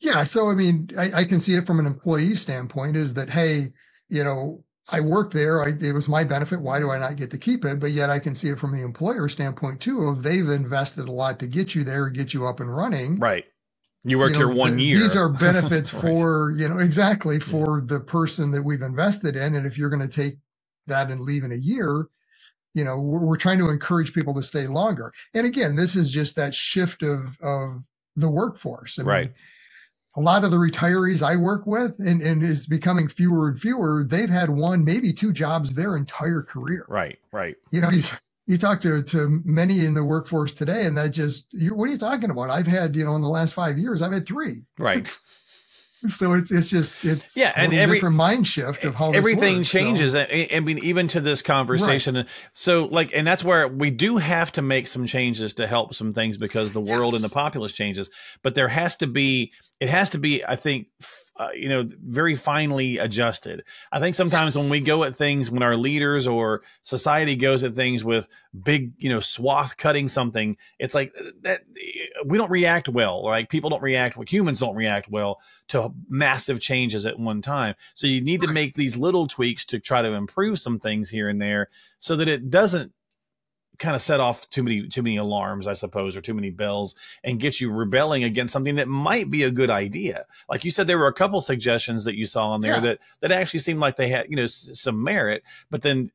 Yeah, 0.00 0.24
so 0.24 0.50
I 0.50 0.54
mean, 0.54 0.90
I, 0.98 1.12
I 1.20 1.24
can 1.24 1.38
see 1.38 1.54
it 1.54 1.64
from 1.66 1.78
an 1.78 1.86
employee 1.86 2.34
standpoint 2.34 2.96
is 2.96 3.14
that 3.14 3.30
hey, 3.30 3.72
you 4.08 4.24
know, 4.24 4.64
I 4.88 5.00
worked 5.00 5.32
there, 5.32 5.62
I, 5.64 5.68
it 5.80 5.92
was 5.92 6.08
my 6.08 6.24
benefit. 6.24 6.60
Why 6.60 6.80
do 6.80 6.90
I 6.90 6.98
not 6.98 7.16
get 7.16 7.30
to 7.30 7.38
keep 7.38 7.64
it? 7.64 7.80
But 7.80 7.92
yet, 7.92 8.10
I 8.10 8.18
can 8.18 8.34
see 8.34 8.48
it 8.50 8.58
from 8.58 8.72
the 8.72 8.82
employer 8.82 9.28
standpoint 9.28 9.80
too. 9.80 10.02
Of 10.08 10.22
they've 10.22 10.48
invested 10.48 11.08
a 11.08 11.12
lot 11.12 11.38
to 11.40 11.46
get 11.46 11.74
you 11.74 11.84
there, 11.84 12.10
get 12.10 12.34
you 12.34 12.46
up 12.46 12.60
and 12.60 12.74
running. 12.74 13.18
right 13.18 13.44
you 14.04 14.18
worked 14.18 14.36
You 14.36 14.40
know, 14.42 14.48
here 14.48 14.56
one 14.56 14.76
th- 14.76 14.88
year 14.88 14.98
These 15.00 15.16
are 15.16 15.28
benefits 15.28 15.92
Right. 15.94 16.02
for 16.02 16.52
you 16.56 16.68
know 16.68 16.78
exactly 16.78 17.38
for 17.40 17.82
the 17.86 18.00
person 18.00 18.50
that 18.52 18.62
we've 18.62 18.82
invested 18.82 19.36
in, 19.36 19.54
and 19.54 19.66
if 19.66 19.78
you're 19.78 19.90
going 19.90 20.02
to 20.02 20.08
take 20.08 20.38
that 20.88 21.10
and 21.10 21.20
leave 21.20 21.44
in 21.44 21.52
a 21.52 21.56
year, 21.56 22.08
you 22.74 22.84
know, 22.84 23.00
we're, 23.00 23.24
we're 23.24 23.36
trying 23.36 23.58
to 23.58 23.70
encourage 23.70 24.12
people 24.12 24.34
to 24.34 24.42
stay 24.42 24.66
longer. 24.66 25.12
And 25.34 25.46
again, 25.46 25.76
this 25.76 25.96
is 25.96 26.10
just 26.10 26.36
that 26.36 26.54
shift 26.54 27.02
of 27.02 27.38
of 27.40 27.82
the 28.16 28.30
workforce. 28.30 28.98
I 28.98 29.04
mean, 29.04 29.08
Right. 29.08 29.32
A 30.16 30.20
lot 30.20 30.44
of 30.44 30.50
the 30.50 30.58
retirees 30.58 31.22
I 31.26 31.36
work 31.36 31.66
with, 31.66 31.98
and, 31.98 32.20
and 32.20 32.42
it's 32.42 32.66
becoming 32.66 33.08
fewer 33.08 33.48
and 33.48 33.58
fewer, 33.60 34.04
they've 34.06 34.28
had 34.28 34.50
one, 34.50 34.84
maybe 34.84 35.12
two 35.12 35.32
jobs 35.32 35.72
their 35.74 35.96
entire 35.96 36.42
career. 36.42 36.84
right 36.88 37.18
right 37.32 37.56
You 37.70 37.80
know, 37.80 37.88
you, 37.90 38.02
you 38.46 38.58
talk 38.58 38.80
to, 38.82 39.02
to 39.02 39.40
many 39.44 39.84
in 39.86 39.94
the 39.94 40.04
workforce 40.04 40.52
today, 40.52 40.84
and 40.84 40.98
that 40.98 41.10
just, 41.10 41.46
you, 41.54 41.74
what 41.74 41.88
are 41.88 41.92
you 41.92 41.98
talking 41.98 42.30
about? 42.30 42.50
I've 42.50 42.66
had, 42.66 42.94
you 42.94 43.04
know, 43.04 43.16
in 43.16 43.22
the 43.22 43.28
last 43.28 43.54
five 43.54 43.78
years, 43.78 44.02
I've 44.02 44.12
had 44.12 44.26
three. 44.26 44.62
right 44.78 45.10
So 46.08 46.32
it's 46.32 46.50
it's 46.50 46.68
just, 46.68 47.04
it's 47.04 47.36
Yeah, 47.36 47.52
a 47.54 47.60
and 47.60 47.72
every- 47.72 47.94
different 47.98 48.16
mind 48.16 48.44
shift 48.44 48.82
of 48.84 48.96
how 48.96 49.12
everything 49.12 49.58
works. 49.58 49.70
Changes 49.70 50.16
I, 50.16 50.48
I 50.52 50.58
mean 50.58 50.78
even 50.78 51.06
to 51.08 51.20
this 51.20 51.42
conversation 51.42 52.26
so 52.52 52.86
like 52.86 53.12
and 53.14 53.24
that's 53.24 53.44
where 53.44 53.68
we 53.68 53.90
do 53.92 54.16
have 54.16 54.50
to 54.52 54.62
make 54.62 54.88
some 54.88 55.06
changes 55.06 55.54
to 55.54 55.66
help 55.68 55.94
some 55.94 56.12
things 56.12 56.38
because 56.38 56.72
the 56.72 56.80
world 56.80 57.14
and 57.14 57.22
the 57.22 57.28
populace 57.28 57.72
changes 57.72 58.10
but 58.42 58.56
there 58.56 58.66
has 58.66 58.96
to 58.96 59.06
be 59.06 59.52
it 59.82 59.88
has 59.88 60.10
to 60.10 60.18
be 60.18 60.44
i 60.44 60.56
think 60.56 60.86
uh, 61.36 61.48
you 61.54 61.68
know 61.68 61.88
very 62.04 62.36
finely 62.36 62.98
adjusted. 62.98 63.64
I 63.90 64.00
think 64.00 64.14
sometimes 64.14 64.54
when 64.54 64.68
we 64.68 64.80
go 64.80 65.02
at 65.04 65.16
things 65.16 65.50
when 65.50 65.62
our 65.62 65.76
leaders 65.76 66.26
or 66.26 66.62
society 66.82 67.36
goes 67.36 67.62
at 67.62 67.74
things 67.74 68.04
with 68.04 68.28
big 68.62 68.92
you 68.98 69.08
know 69.08 69.20
swath 69.20 69.76
cutting 69.78 70.08
something 70.08 70.58
it's 70.78 70.94
like 70.94 71.14
uh, 71.18 71.30
that 71.40 71.62
we 72.26 72.36
don't 72.36 72.50
react 72.50 72.88
well. 72.88 73.24
Like 73.24 73.48
people 73.48 73.70
don't 73.70 73.82
react 73.82 74.18
like 74.18 74.30
humans 74.30 74.60
don't 74.60 74.76
react 74.76 75.08
well 75.08 75.40
to 75.68 75.92
massive 76.08 76.60
changes 76.60 77.06
at 77.06 77.18
one 77.18 77.40
time. 77.40 77.76
So 77.94 78.06
you 78.06 78.20
need 78.20 78.42
to 78.42 78.52
make 78.52 78.74
these 78.74 78.96
little 78.96 79.26
tweaks 79.26 79.64
to 79.66 79.80
try 79.80 80.02
to 80.02 80.12
improve 80.12 80.60
some 80.60 80.78
things 80.78 81.08
here 81.08 81.30
and 81.30 81.40
there 81.40 81.70
so 81.98 82.14
that 82.16 82.28
it 82.28 82.50
doesn't 82.50 82.92
kind 83.82 83.94
of 83.94 84.00
set 84.00 84.20
off 84.20 84.48
too 84.48 84.62
many 84.62 84.88
too 84.88 85.02
many 85.02 85.16
alarms, 85.16 85.66
I 85.66 85.74
suppose, 85.74 86.16
or 86.16 86.22
too 86.22 86.32
many 86.32 86.48
bells 86.50 86.94
and 87.22 87.38
get 87.38 87.60
you 87.60 87.70
rebelling 87.70 88.24
against 88.24 88.52
something 88.54 88.76
that 88.76 88.88
might 88.88 89.30
be 89.30 89.42
a 89.42 89.50
good 89.50 89.68
idea. 89.68 90.24
Like 90.48 90.64
you 90.64 90.70
said, 90.70 90.86
there 90.86 90.98
were 90.98 91.08
a 91.08 91.12
couple 91.12 91.40
suggestions 91.42 92.04
that 92.04 92.16
you 92.16 92.24
saw 92.24 92.52
on 92.52 92.62
there 92.62 92.74
Yeah. 92.76 92.80
that 92.80 92.98
that 93.20 93.32
actually 93.32 93.60
seemed 93.60 93.80
like 93.80 93.96
they 93.96 94.08
had, 94.08 94.26
you 94.30 94.36
know, 94.36 94.44
s- 94.44 94.70
some 94.74 95.02
merit, 95.02 95.42
but 95.70 95.82
then 95.82 96.10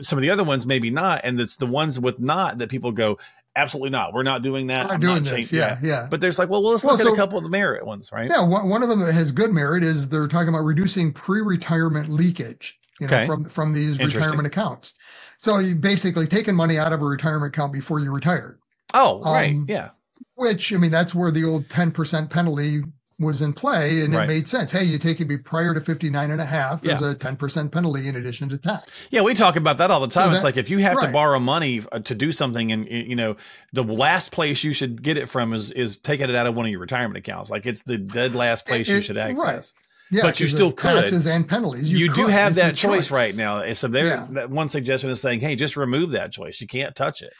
some 0.00 0.18
of 0.18 0.22
the 0.22 0.30
other 0.30 0.44
ones 0.44 0.64
maybe 0.66 0.90
not. 0.90 1.20
And 1.24 1.40
it's 1.40 1.56
the 1.56 1.66
ones 1.66 1.98
with 2.00 2.18
not 2.20 2.58
that 2.58 2.68
people 2.70 2.92
go, 2.92 3.18
absolutely 3.54 3.90
not. 3.90 4.12
We're 4.12 4.22
not 4.22 4.42
doing 4.42 4.66
that. 4.66 4.82
I'm 4.84 4.92
not 4.92 5.00
doing 5.00 5.14
not 5.14 5.22
this. 5.24 5.32
changing 5.32 5.58
Yeah, 5.58 5.74
that." 5.76 5.82
yeah. 5.82 6.06
But 6.10 6.20
there's 6.20 6.38
like, 6.38 6.48
well, 6.50 6.62
well 6.62 6.72
let's 6.72 6.84
Well, 6.84 6.96
look 6.96 7.06
at 7.06 7.12
a 7.12 7.16
couple 7.16 7.38
of 7.38 7.44
the 7.44 7.50
merit 7.50 7.86
ones, 7.86 8.12
right? 8.12 8.28
Yeah, 8.28 8.44
one, 8.46 8.68
one 8.68 8.82
of 8.82 8.88
them 8.90 9.00
that 9.00 9.12
has 9.12 9.32
good 9.32 9.52
merit 9.52 9.82
is 9.82 10.08
they're 10.10 10.28
talking 10.28 10.48
about 10.50 10.64
reducing 10.64 11.12
pre-retirement 11.12 12.10
leakage, 12.10 12.78
you 13.00 13.06
know, 13.06 13.16
Okay. 13.16 13.26
from 13.26 13.44
from 13.44 13.72
these 13.72 13.98
retirement 13.98 14.46
accounts. 14.46 14.94
So 15.38 15.58
you 15.58 15.74
basically 15.74 16.26
taking 16.26 16.54
money 16.54 16.78
out 16.78 16.92
of 16.92 17.02
a 17.02 17.04
retirement 17.04 17.54
account 17.54 17.72
before 17.72 18.00
you 18.00 18.10
retired. 18.10 18.58
Oh, 18.94 19.20
right. 19.22 19.50
Um, 19.54 19.66
Yeah. 19.68 19.90
which 20.34 20.72
I 20.72 20.76
mean, 20.76 20.90
that's 20.90 21.14
where 21.14 21.30
the 21.30 21.44
old 21.44 21.68
10% 21.68 22.30
penalty 22.30 22.82
was 23.18 23.40
in 23.40 23.52
play 23.54 24.02
and 24.02 24.14
Right. 24.14 24.24
it 24.24 24.28
made 24.28 24.46
sense. 24.48 24.70
Hey, 24.70 24.84
you 24.84 24.98
take 24.98 25.22
it 25.22 25.24
be 25.24 25.38
prior 25.38 25.72
to 25.72 25.80
59 25.80 26.30
and 26.30 26.40
a 26.40 26.44
half, 26.44 26.82
there's 26.82 27.00
Yeah. 27.00 27.12
a 27.12 27.14
10% 27.14 27.72
penalty 27.72 28.08
in 28.08 28.16
addition 28.16 28.50
to 28.50 28.58
tax. 28.58 29.04
Yeah, 29.10 29.22
we 29.22 29.32
talk 29.32 29.56
about 29.56 29.78
that 29.78 29.90
all 29.90 30.00
the 30.06 30.10
So 30.10 30.20
time. 30.20 30.30
it's 30.32 30.40
that- 30.40 30.44
like 30.44 30.56
if 30.58 30.68
you 30.68 30.78
have 30.80 31.00
to 31.00 31.08
borrow 31.08 31.38
money 31.38 31.82
uh, 31.92 32.00
to 32.00 32.14
do 32.14 32.30
something, 32.32 32.72
and 32.72 32.86
you 32.88 33.16
know 33.16 33.36
the 33.72 33.84
last 33.84 34.32
place 34.32 34.62
you 34.64 34.74
should 34.74 35.02
get 35.02 35.16
it 35.16 35.28
from 35.30 35.52
is 35.54 35.70
is 35.70 35.96
taking 35.96 36.28
it 36.28 36.36
out 36.36 36.46
of 36.46 36.54
one 36.54 36.66
of 36.66 36.70
your 36.70 36.80
retirement 36.80 37.16
accounts. 37.16 37.48
Like 37.50 37.64
it's 37.66 37.82
the 37.82 37.96
dead 37.98 38.34
last 38.34 38.66
place 38.66 38.86
you 38.88 38.96
It- 38.96 39.02
should 39.04 39.16
right. 39.16 39.72
Yeah, 40.10 40.22
But 40.22 40.38
you 40.38 40.46
still 40.46 40.70
could. 40.72 41.00
taxes 41.00 41.26
and 41.26 41.48
penalties. 41.48 41.90
You, 41.90 42.12
do 42.14 42.26
have 42.28 42.52
It's 42.52 42.60
that 42.60 42.76
choice, 42.76 43.10
right 43.10 43.36
now. 43.36 43.72
So 43.72 43.88
there, 43.88 44.06
Yeah. 44.06 44.26
that 44.30 44.50
one 44.50 44.68
suggestion 44.68 45.10
is 45.10 45.20
saying, 45.20 45.40
"Hey, 45.40 45.56
just 45.56 45.76
remove 45.76 46.12
that 46.12 46.30
choice. 46.32 46.60
You 46.60 46.68
can't 46.68 46.94
touch 46.94 47.22
it." 47.22 47.32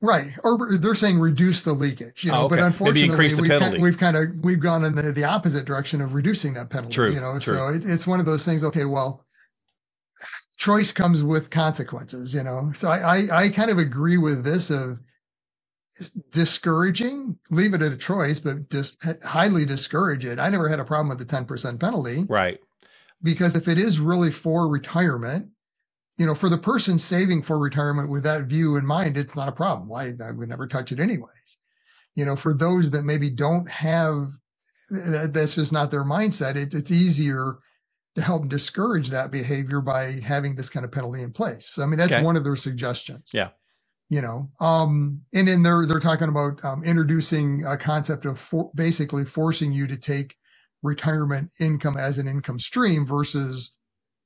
Right. 0.00 0.32
Or 0.44 0.76
they're 0.78 0.94
saying 0.94 1.18
reduce 1.18 1.62
the 1.62 1.72
leakage, 1.72 2.22
you 2.24 2.30
know, 2.30 2.42
Oh, 2.42 2.44
okay. 2.46 2.56
but 2.56 2.64
unfortunately 2.64 3.16
we've, 3.40 3.48
kind, 3.48 3.82
we've 3.82 3.98
kind 3.98 4.16
of, 4.16 4.28
we've 4.44 4.60
gone 4.60 4.84
in 4.84 4.94
the, 4.94 5.10
the 5.12 5.24
opposite 5.24 5.64
direction 5.64 6.00
of 6.00 6.14
reducing 6.14 6.54
that 6.54 6.70
penalty, 6.70 6.94
True, 6.94 7.10
you 7.12 7.20
know, 7.20 7.38
true. 7.40 7.54
so 7.56 7.68
it, 7.68 7.82
it's 7.84 8.06
one 8.06 8.20
of 8.20 8.26
those 8.26 8.44
things. 8.44 8.62
Okay. 8.62 8.84
Well, 8.84 9.24
choice 10.56 10.92
comes 10.92 11.22
with 11.24 11.50
consequences, 11.50 12.32
you 12.34 12.42
know? 12.44 12.72
So 12.74 12.88
I, 12.90 13.16
I, 13.16 13.42
I 13.44 13.48
kind 13.48 13.70
of 13.70 13.78
agree 13.78 14.18
with 14.18 14.44
this 14.44 14.70
of 14.70 14.98
discouraging, 16.30 17.38
leave 17.50 17.74
it 17.74 17.82
at 17.82 17.92
a 17.92 17.96
choice, 17.96 18.38
but 18.38 18.70
just 18.70 19.02
highly 19.24 19.64
discourage 19.64 20.24
it. 20.24 20.38
I 20.38 20.48
never 20.50 20.68
had 20.68 20.80
a 20.80 20.84
problem 20.84 21.08
with 21.08 21.18
the 21.18 21.36
10% 21.36 21.80
penalty 21.80 22.24
Right. 22.28 22.58
because 23.22 23.56
if 23.56 23.68
it 23.68 23.78
is 23.78 23.98
really 24.00 24.30
for 24.30 24.68
retirement, 24.68 25.50
you 26.16 26.26
know, 26.26 26.34
for 26.34 26.48
the 26.48 26.58
person 26.58 26.98
saving 26.98 27.42
for 27.42 27.58
retirement 27.58 28.10
with 28.10 28.24
that 28.24 28.44
view 28.44 28.76
in 28.76 28.84
mind, 28.86 29.16
it's 29.16 29.36
not 29.36 29.48
a 29.48 29.52
problem. 29.52 29.88
Why 29.88 30.14
I 30.24 30.30
would 30.32 30.48
never 30.48 30.66
touch 30.66 30.92
it 30.92 31.00
anyways. 31.00 31.58
You 32.14 32.24
know, 32.24 32.36
for 32.36 32.52
those 32.54 32.90
that 32.90 33.02
maybe 33.02 33.30
don't 33.30 33.68
have 33.70 34.28
that, 34.90 35.32
that's 35.32 35.54
just 35.54 35.72
not 35.72 35.90
their 35.90 36.04
mindset, 36.04 36.56
it, 36.56 36.74
it's 36.74 36.90
easier 36.90 37.58
to 38.16 38.22
help 38.22 38.48
discourage 38.48 39.10
that 39.10 39.30
behavior 39.30 39.80
by 39.80 40.12
having 40.20 40.56
this 40.56 40.70
kind 40.70 40.84
of 40.84 40.90
penalty 40.90 41.22
in 41.22 41.30
place. 41.30 41.68
So, 41.68 41.82
I 41.82 41.86
mean, 41.86 41.98
that's 41.98 42.12
Okay. 42.12 42.24
one 42.24 42.36
of 42.36 42.42
their 42.42 42.56
suggestions. 42.56 43.30
Yeah. 43.32 43.50
You 44.10 44.22
know, 44.22 44.50
um, 44.60 45.20
and 45.34 45.46
then 45.48 45.62
they're 45.62 45.84
they're 45.84 46.00
talking 46.00 46.30
about 46.30 46.64
um, 46.64 46.82
introducing 46.82 47.64
a 47.66 47.76
concept 47.76 48.24
of 48.24 48.38
for, 48.38 48.70
basically 48.74 49.26
forcing 49.26 49.70
you 49.70 49.86
to 49.86 49.98
take 49.98 50.34
retirement 50.82 51.50
income 51.60 51.98
as 51.98 52.16
an 52.16 52.26
income 52.26 52.58
stream 52.58 53.04
versus, 53.06 53.76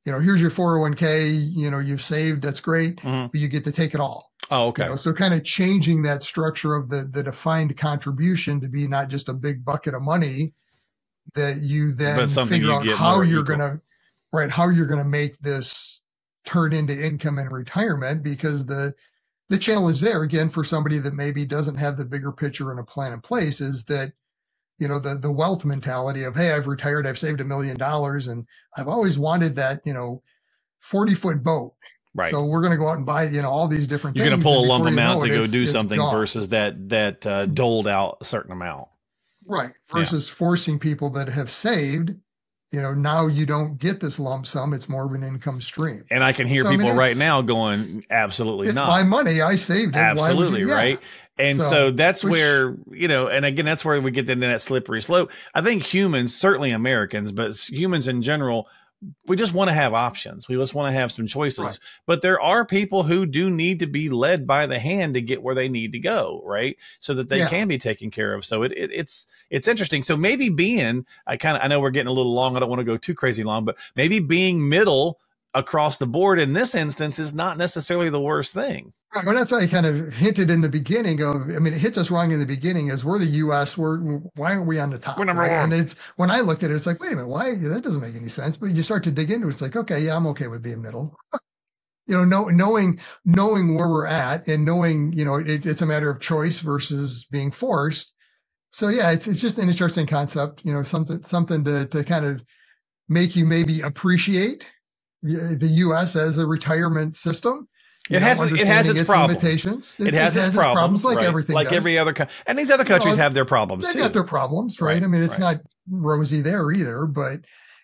you 0.07 0.13
know, 0.13 0.21
here's 0.21 0.41
your 0.41 0.51
401k, 0.51 1.53
you 1.53 1.71
know, 1.71 1.81
you've 1.81 2.03
saved, 2.03 2.43
that's 2.43 2.61
great, 2.61 2.97
Mhm. 2.99 3.31
but 3.33 3.41
you 3.41 3.49
get 3.49 3.65
to 3.65 3.73
take 3.73 3.95
it 3.95 4.01
all. 4.01 4.31
Oh, 4.53 4.69
You 4.69 4.71
okay. 4.71 4.89
know, 4.91 4.97
so 4.97 5.13
kind 5.13 5.35
of 5.35 5.43
changing 5.45 6.03
that 6.03 6.23
structure 6.23 6.75
of 6.77 6.89
the 6.89 7.05
the 7.13 7.23
defined 7.25 7.77
contribution 7.77 8.61
to 8.61 8.69
be 8.69 8.87
not 8.87 9.09
just 9.09 9.29
a 9.29 9.35
big 9.35 9.65
bucket 9.65 9.95
of 9.95 10.03
money 10.03 10.55
that 11.35 11.59
you 11.63 11.93
then 11.93 12.29
figure 12.29 12.69
you 12.69 12.75
out 12.75 12.87
how 12.87 13.21
you're 13.23 13.43
equal. 13.43 13.57
gonna 13.57 13.81
right 14.33 14.51
how 14.51 14.69
you're 14.69 14.87
gonna 14.87 15.05
make 15.05 15.39
this 15.41 16.03
turn 16.45 16.73
into 16.73 16.95
income 17.05 17.39
in 17.39 17.49
retirement 17.49 18.23
because 18.23 18.67
the 18.67 18.95
the 19.49 19.59
challenge 19.59 20.01
there 20.01 20.23
again 20.23 20.49
for 20.49 20.65
somebody 20.65 20.99
that 20.99 21.15
maybe 21.15 21.45
doesn't 21.45 21.77
have 21.77 21.97
the 21.97 22.05
bigger 22.05 22.33
picture 22.33 22.71
and 22.71 22.81
a 22.81 22.85
plan 22.85 23.13
in 23.13 23.21
place 23.21 23.61
is 23.61 23.85
that 23.85 24.13
you 24.79 24.89
know 24.89 24.99
the 24.99 25.17
the 25.19 25.31
wealth 25.31 25.65
mentality 25.65 26.25
of 26.25 26.35
hey 26.35 26.53
I've 26.53 26.67
retired 26.67 27.07
I've 27.07 27.19
saved 27.19 27.41
a 27.41 27.45
million 27.45 27.77
dollars 27.77 28.29
and 28.29 28.47
I've 28.77 28.89
always 28.89 29.19
wanted 29.19 29.57
that 29.57 29.81
you 29.85 29.93
know 29.93 30.23
40 30.81 31.15
foot 31.15 31.43
boat 31.43 31.75
Right. 32.15 32.31
so 32.31 32.45
we're 32.45 32.61
going 32.61 32.73
to 32.73 32.79
go 32.79 32.89
out 32.89 32.99
and 32.99 33.07
buy 33.07 33.25
you 33.25 33.41
know 33.41 33.49
all 33.49 33.69
these 33.69 33.89
different 33.89 34.17
You're 34.19 34.27
going 34.27 34.39
to 34.39 34.43
pull 34.45 34.65
a 34.65 34.67
lump 34.67 34.85
amount 34.87 35.23
to 35.25 35.33
it, 35.33 35.35
go 35.35 35.47
do 35.47 35.67
something 35.67 35.97
gone. 35.97 36.15
versus 36.15 36.51
that 36.51 36.89
that 36.91 37.27
uh, 37.27 37.47
doled 37.47 37.89
out 37.89 38.19
a 38.21 38.25
certain 38.27 38.53
amount. 38.53 38.89
Right. 39.47 39.71
Yeah. 39.71 39.99
Versus 40.01 40.29
forcing 40.29 40.79
people 40.79 41.09
that 41.11 41.29
have 41.29 41.51
saved, 41.51 42.15
you 42.73 42.81
know, 42.81 42.95
now 42.95 43.27
you 43.27 43.45
don't 43.47 43.79
get 43.79 44.01
this 44.01 44.19
lump 44.19 44.47
sum. 44.47 44.73
It's 44.73 44.89
more 44.89 45.05
of 45.05 45.13
an 45.13 45.23
income 45.23 45.61
stream. 45.61 46.05
And 46.11 46.25
I 46.25 46.33
can 46.33 46.47
hear 46.47 46.63
So, 46.63 46.69
I 46.69 46.71
mean, 46.73 46.81
people 46.81 46.97
right 46.97 47.17
now 47.17 47.43
going, 47.43 48.05
"Absolutely 48.11 48.67
It's 48.69 48.77
not." 48.77 48.89
my 48.89 49.03
money. 49.03 49.43
I 49.43 49.55
saved 49.57 49.95
it. 49.95 49.99
Absolutely 49.99 50.65
right. 50.65 50.99
And 51.39 51.57
so, 51.57 51.71
So, 51.71 51.91
that's 51.91 52.23
which- 52.25 52.33
where, 52.33 52.75
you 52.91 53.09
know, 53.09 53.27
and 53.29 53.45
again, 53.47 53.65
that's 53.65 53.85
where 53.85 54.01
we 54.01 54.11
get 54.11 54.29
into 54.29 54.47
that 54.47 54.63
slippery 54.63 55.01
slope. 55.03 55.31
I 55.55 55.61
think 55.63 55.83
humans, 55.83 56.35
certainly 56.35 56.71
Americans, 56.73 57.33
but 57.33 57.57
humans 57.57 58.09
in 58.09 58.23
general, 58.23 58.69
we 59.27 59.37
just 59.37 59.53
want 59.53 59.69
to 59.69 59.75
have 59.75 59.95
options. 59.95 60.49
We 60.49 60.57
just 60.57 60.75
want 60.75 60.93
to 60.93 60.99
have 61.01 61.11
some 61.11 61.27
choices. 61.27 61.59
Right. 61.65 61.79
But 62.07 62.23
there 62.23 62.41
are 62.41 62.65
people 62.65 63.03
who 63.03 63.27
do 63.27 63.51
need 63.51 63.81
to 63.81 63.87
be 63.87 64.09
led 64.09 64.47
by 64.47 64.67
the 64.67 64.79
hand 64.79 65.15
to 65.15 65.21
get 65.21 65.43
where 65.43 65.55
they 65.55 65.69
need 65.69 65.93
to 65.93 65.99
go, 65.99 66.43
right? 66.45 66.77
So 67.01 67.15
that 67.15 67.29
they 67.29 67.39
Yeah. 67.39 67.49
can 67.49 67.69
be 67.69 67.79
taken 67.79 68.11
care 68.11 68.35
of. 68.35 68.45
So 68.45 68.63
it, 68.63 68.73
it 68.73 68.91
it's 68.93 69.27
it's 69.51 69.69
interesting. 69.69 70.03
So 70.03 70.17
maybe 70.17 70.49
being, 70.49 71.07
I 71.27 71.37
kind 71.37 71.57
of 71.57 71.63
I 71.65 71.69
know 71.69 71.81
we're 71.81 71.91
getting 71.91 72.09
a 72.09 72.13
little 72.13 72.33
long. 72.33 72.57
I 72.57 72.61
don't 72.61 72.71
want 72.71 72.81
to 72.81 72.85
go 72.85 72.97
too 72.97 73.15
crazy 73.15 73.43
long, 73.43 73.65
but 73.65 73.77
maybe 73.97 74.21
being 74.21 74.69
middle 74.69 75.19
across 75.55 75.99
the 75.99 76.07
board 76.07 76.39
in 76.39 76.53
this 76.53 76.75
instance 76.75 77.19
is 77.19 77.35
not 77.35 77.59
necessarily 77.59 78.09
the 78.09 78.21
worst 78.21 78.55
thing. 78.55 78.93
Well, 79.15 79.35
that's 79.35 79.53
why 79.53 79.61
I 79.61 79.67
kind 79.67 79.87
of 79.87 80.13
hinted 80.15 80.51
in 80.51 80.63
the 80.63 80.69
beginning 80.71 81.23
of, 81.23 81.51
I 81.51 81.59
mean, 81.59 81.75
it 81.75 81.81
hits 81.81 81.99
us 81.99 82.11
wrong 82.11 82.33
in 82.33 82.41
the 82.41 82.47
beginning 82.47 82.91
as 82.91 83.05
we're 83.05 83.19
the 83.19 83.27
U.S. 83.27 83.77
We're, 83.77 83.99
why 84.37 84.55
aren't 84.55 84.67
we 84.69 84.81
on 84.81 84.91
the 84.91 84.99
top? 84.99 85.19
We're 85.19 85.27
number 85.27 85.43
right? 85.43 85.53
one. 85.53 85.73
And 85.73 85.75
it's, 85.75 85.99
when 86.17 86.31
I 86.31 86.41
looked 86.41 86.63
at 86.63 86.71
it, 86.71 86.75
it's 86.77 86.87
like, 86.87 87.01
wait 87.03 87.13
a 87.13 87.17
minute, 87.17 87.29
why? 87.29 87.55
That 87.57 87.83
doesn't 87.83 88.01
make 88.01 88.17
any 88.17 88.29
sense. 88.29 88.57
But 88.57 88.69
you 88.69 88.83
start 88.83 89.05
to 89.05 89.13
dig 89.13 89.31
into 89.31 89.49
it. 89.49 89.51
It's 89.51 89.63
like, 89.63 89.77
okay, 89.77 90.01
yeah, 90.01 90.17
I'm 90.17 90.27
okay 90.29 90.49
with 90.49 90.63
being 90.63 90.83
middle. 90.83 91.17
you 92.07 92.17
know, 92.17 92.25
know, 92.25 92.47
knowing, 92.47 93.01
knowing 93.25 93.75
where 93.77 93.89
we're 93.89 94.07
at 94.07 94.49
and 94.49 94.65
knowing, 94.65 95.13
you 95.13 95.25
know, 95.25 95.37
it, 95.37 95.67
it's 95.67 95.83
a 95.83 95.87
matter 95.87 96.11
of 96.11 96.21
choice 96.21 96.61
versus 96.61 97.27
being 97.31 97.51
forced. 97.53 98.15
So 98.73 98.89
yeah, 98.89 99.11
it's, 99.13 99.29
it's 99.29 99.41
just 99.41 99.59
an 99.59 99.69
interesting 99.69 100.07
concept, 100.07 100.63
you 100.65 100.73
know, 100.73 100.83
something, 100.85 101.23
something 101.25 101.65
to, 101.65 101.87
to 101.89 102.05
kind 102.05 102.27
of 102.27 102.43
make 103.09 103.37
you 103.37 103.47
maybe 103.47 103.83
appreciate 103.83 104.67
the 105.23 105.69
U.S. 105.71 106.17
as 106.17 106.39
a 106.39 106.47
retirement 106.47 107.17
system. 107.17 107.69
You 108.13 108.19
It 108.19 108.23
has- 108.23 108.41
it 108.53 108.67
has 108.67 108.89
its 108.89 109.09
problems. 109.09 109.43
limitations. 109.43 109.97
It, 110.01 110.15
has, 110.15 110.37
its 110.37 110.57
problems, 110.57 111.05
like 111.05 111.19
right? 111.19 111.27
everything, 111.27 111.55
like 111.55 111.69
does. 111.69 111.79
every 111.79 111.99
other, 111.99 112.13
co- 112.15 112.27
and 112.47 112.59
these 112.59 112.71
other 112.71 112.85
countries 112.85 113.17
Well, 113.17 113.25
have 113.25 113.35
their 113.35 113.45
problems 113.47 113.85
They've 113.85 113.95
too. 113.95 114.01
got 114.01 114.13
their 114.15 114.25
problems, 114.25 114.81
right? 114.81 114.95
Right, 114.95 115.05
I 115.05 115.07
mean, 115.09 115.23
it's 115.23 115.41
right. 115.41 115.57
not 115.57 115.63
rosy 115.91 116.43
there 116.43 116.71
either, 116.73 117.07
but 117.07 117.41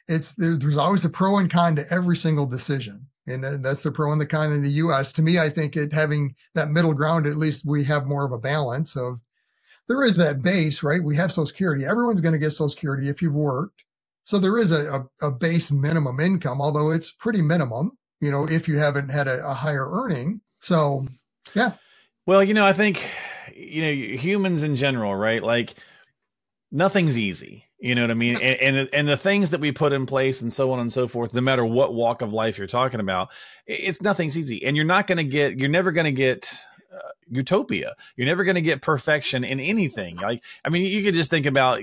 it's 0.09 0.35
there, 0.35 0.57
there's 0.57 0.77
always 0.79 1.05
a 1.05 1.11
pro 1.11 1.39
and 1.39 1.51
con 1.51 1.77
to 1.77 1.93
every 1.93 2.17
single 2.17 2.47
decision, 2.47 3.07
and 3.27 3.45
that's 3.65 3.83
the 3.83 3.93
pro 3.93 4.13
and 4.13 4.21
the 4.21 4.27
con 4.27 4.53
in 4.53 4.63
the 4.63 4.71
U.S. 4.85 5.13
To 5.15 5.23
me, 5.23 5.39
I 5.39 5.51
think 5.51 5.77
it 5.77 5.93
having 5.93 6.35
that 6.55 6.71
middle 6.71 6.95
ground, 6.95 7.27
at 7.27 7.37
least 7.37 7.65
we 7.67 7.85
have 7.85 8.07
more 8.07 8.25
of 8.25 8.33
a 8.33 8.39
balance 8.39 8.97
of. 8.97 9.21
There 9.89 10.05
is 10.05 10.17
that 10.17 10.43
base, 10.43 10.83
right? 10.83 11.03
We 11.03 11.17
have 11.17 11.33
Social 11.33 11.47
Security. 11.47 11.87
Everyone's 11.87 12.21
going 12.21 12.35
to 12.35 12.39
get 12.39 12.51
Social 12.51 12.69
Security 12.71 13.09
if 13.09 13.23
you've 13.23 13.35
worked. 13.35 13.85
So 14.25 14.39
there 14.39 14.59
is 14.59 14.73
a, 14.73 15.07
a, 15.23 15.29
a 15.29 15.31
base 15.31 15.73
minimum 15.73 16.21
income, 16.21 16.61
although 16.61 16.91
it's 16.91 17.11
pretty 17.11 17.41
minimum, 17.43 17.93
you 18.21 18.31
know, 18.31 18.49
if 18.49 18.69
you 18.69 18.79
haven't 18.79 19.11
had 19.11 19.29
a, 19.29 19.47
a 19.47 19.55
higher 19.55 19.89
earning. 19.91 20.41
So 20.61 21.07
yeah. 21.55 21.73
Well, 22.27 22.43
you 22.43 22.55
know, 22.55 22.65
I 22.65 22.73
think 22.73 23.07
you 23.55 23.83
know 23.83 24.17
humans 24.19 24.63
in 24.63 24.77
general, 24.77 25.15
right? 25.15 25.43
Like 25.43 25.75
nothing's 26.71 27.17
easy. 27.19 27.65
You 27.81 27.95
know 27.95 28.03
what 28.03 28.11
I 28.11 28.15
mean? 28.15 28.35
And, 28.37 28.77
and 28.77 28.89
and 28.93 29.09
the 29.09 29.17
things 29.17 29.51
that 29.51 29.61
we 29.61 29.71
put 29.71 29.93
in 29.93 30.05
place 30.05 30.43
and 30.43 30.53
so 30.53 30.73
on 30.73 30.81
and 30.81 30.93
so 30.93 31.07
forth, 31.07 31.33
no 31.33 31.41
matter 31.41 31.65
what 31.65 31.95
walk 31.95 32.23
of 32.23 32.33
life 32.33 32.59
you're 32.59 32.67
talking 32.67 32.99
about, 32.99 33.29
it's 33.67 34.03
nothing's 34.03 34.37
easy. 34.37 34.65
And 34.65 34.77
you're 34.77 34.85
not 34.85 35.07
going 35.07 35.19
to 35.19 35.25
get, 35.25 35.61
you're 35.61 35.69
never 35.69 35.93
going 35.93 36.07
to 36.07 36.13
get 36.13 36.53
uh, 36.93 37.11
utopia. 37.29 37.95
You're 38.17 38.27
never 38.27 38.43
going 38.43 38.57
to 38.57 38.63
get 38.63 38.83
perfection 38.83 39.45
in 39.45 39.61
anything. 39.61 40.17
Like, 40.17 40.43
I 40.65 40.71
mean, 40.71 40.83
you 40.87 41.05
could 41.05 41.15
just 41.15 41.31
think 41.31 41.47
about 41.47 41.81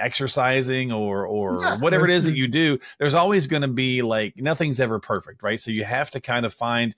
exercising 0.00 0.92
or 0.92 1.26
or 1.26 1.62
Yeah, 1.62 1.76
whatever 1.76 2.06
it 2.06 2.10
is 2.12 2.24
that 2.24 2.32
you 2.36 2.48
do. 2.48 2.78
There's 2.98 3.14
always 3.14 3.46
going 3.46 3.62
to 3.62 3.68
be 3.68 4.02
like 4.02 4.36
nothing's 4.36 4.80
ever 4.80 4.98
perfect, 4.98 5.42
right? 5.42 5.60
So 5.60 5.70
you 5.70 5.84
have 5.84 6.10
to 6.12 6.20
kind 6.20 6.46
of 6.46 6.54
find 6.54 6.94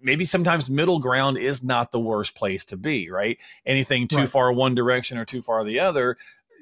maybe 0.00 0.24
sometimes 0.24 0.70
middle 0.70 0.98
ground 0.98 1.38
is 1.38 1.62
not 1.62 1.90
the 1.92 2.00
worst 2.00 2.34
place 2.34 2.64
to 2.66 2.76
be, 2.76 3.10
right? 3.10 3.38
Anything 3.66 4.08
too 4.08 4.16
Right. 4.16 4.28
far 4.28 4.52
one 4.52 4.74
direction 4.74 5.18
or 5.18 5.24
too 5.24 5.42
far 5.42 5.62
the 5.64 5.80
other 5.80 6.16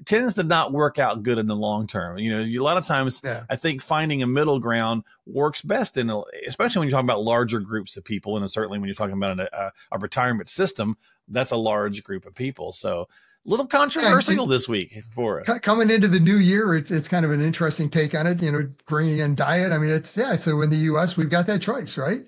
tends 0.04 0.34
to 0.34 0.42
not 0.42 0.72
work 0.72 0.98
out 0.98 1.22
good 1.22 1.38
in 1.38 1.46
the 1.46 1.54
long 1.54 1.86
term. 1.86 2.18
You 2.18 2.30
know, 2.32 2.40
you, 2.40 2.60
a 2.60 2.64
lot 2.64 2.76
of 2.76 2.84
times 2.84 3.22
yeah, 3.22 3.44
I 3.48 3.56
think 3.56 3.80
finding 3.80 4.22
a 4.22 4.26
middle 4.26 4.58
ground 4.58 5.04
works 5.26 5.62
best 5.62 5.96
in, 5.96 6.10
a, 6.10 6.22
especially 6.46 6.80
when 6.80 6.88
you're 6.88 6.96
talking 6.96 7.06
about 7.08 7.22
larger 7.22 7.60
groups 7.60 7.96
of 7.96 8.04
people, 8.04 8.36
and 8.36 8.50
certainly 8.50 8.78
when 8.78 8.88
you're 8.88 8.96
talking 8.96 9.16
about 9.16 9.38
a, 9.38 9.42
a, 9.54 9.66
uh, 9.66 9.70
a 9.92 9.98
retirement 9.98 10.48
system, 10.48 10.96
that's 11.28 11.52
a 11.52 11.56
large 11.56 12.02
group 12.02 12.26
of 12.26 12.34
people. 12.34 12.72
So, 12.72 13.08
little 13.44 13.66
controversial 13.66 14.46
this 14.46 14.68
week 14.68 15.02
for 15.14 15.40
us. 15.40 15.58
Coming 15.60 15.90
into 15.90 16.08
the 16.08 16.20
new 16.20 16.36
year, 16.36 16.76
it's 16.76 16.90
it's 16.90 17.08
kind 17.08 17.24
of 17.24 17.30
an 17.30 17.40
interesting 17.40 17.90
take 17.90 18.14
on 18.14 18.26
it. 18.26 18.42
You 18.42 18.52
know, 18.52 18.68
bringing 18.86 19.18
in 19.18 19.34
diet. 19.34 19.72
I 19.72 19.78
mean, 19.78 19.90
it's 19.90 20.16
yeah. 20.16 20.36
So 20.36 20.62
in 20.62 20.70
the 20.70 20.76
U.S., 20.76 21.16
we've 21.16 21.30
got 21.30 21.46
that 21.46 21.60
choice, 21.60 21.98
right? 21.98 22.22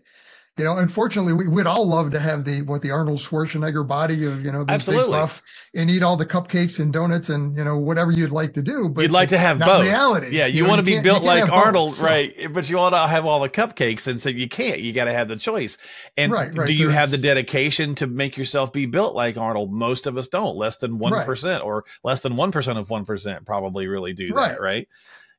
You 0.57 0.63
know, 0.65 0.77
unfortunately, 0.79 1.33
we 1.33 1.49
would 1.49 1.67
all 1.67 1.85
love 1.87 2.13
to 2.13 2.21
have 2.21 2.45
the 2.45 2.63
what 2.63 2.81
the 2.81 2.93
Arnold 2.93 3.19
Schwarzenegger 3.19 3.87
body 3.87 4.25
of 4.25 4.45
you 4.45 4.53
know 4.53 4.63
this 4.65 4.75
Absolutely. 4.75 5.07
big 5.07 5.11
buff 5.13 5.43
and 5.75 5.91
eat 5.91 6.05
all 6.05 6.17
the 6.17 6.27
cupcakes 6.27 6.79
and 6.79 6.93
donuts 6.93 7.29
and 7.29 7.57
you 7.57 7.65
know 7.65 7.77
whatever 7.79 8.13
you'd 8.13 8.31
like 8.31 8.53
to 8.55 8.63
do. 8.63 8.89
But 8.89 9.03
You'd 9.03 9.11
like 9.11 9.31
to 9.31 9.39
have 9.39 9.59
both. 9.59 9.83
reality. 9.83 10.29
Yeah, 10.31 10.47
you, 10.47 10.63
know, 10.63 10.69
want 10.69 10.79
to 10.79 10.85
be 10.85 11.01
built 11.01 11.25
like 11.25 11.41
have 11.41 11.49
both, 11.51 11.67
Arnold, 11.67 11.93
so- 11.95 12.07
right? 12.07 12.53
But 12.53 12.71
you 12.71 12.77
want 12.77 12.95
to 12.95 13.01
have 13.07 13.25
all 13.27 13.41
the 13.41 13.49
cupcakes, 13.49 14.07
and 14.07 14.21
so 14.21 14.29
you 14.29 14.49
can't. 14.49 14.79
You 14.81 14.93
got 14.93 15.07
to 15.07 15.13
have 15.13 15.27
the 15.29 15.37
choice. 15.37 15.77
And 16.17 16.31
Right, 16.31 16.57
right, 16.57 16.67
do 16.69 16.73
you 16.75 16.89
have 16.91 17.11
the 17.11 17.19
dedication 17.19 17.97
to 17.97 18.07
make 18.07 18.37
yourself 18.37 18.73
be 18.73 18.87
built 18.87 19.17
like 19.17 19.37
Arnold? 19.37 19.73
Most 19.73 20.07
of 20.07 20.17
us 20.17 20.29
don't. 20.29 20.57
Less 20.57 20.77
than 20.77 20.99
one 20.99 21.13
Right. 21.15 21.27
or 21.63 21.85
less 22.05 22.21
than 22.21 22.37
one 22.37 22.53
percent 22.53 22.79
of 22.79 22.91
one 22.91 23.05
percent 23.05 23.45
probably 23.45 23.89
really 23.89 24.13
do 24.13 24.33
that, 24.35 24.61
Right. 24.61 24.89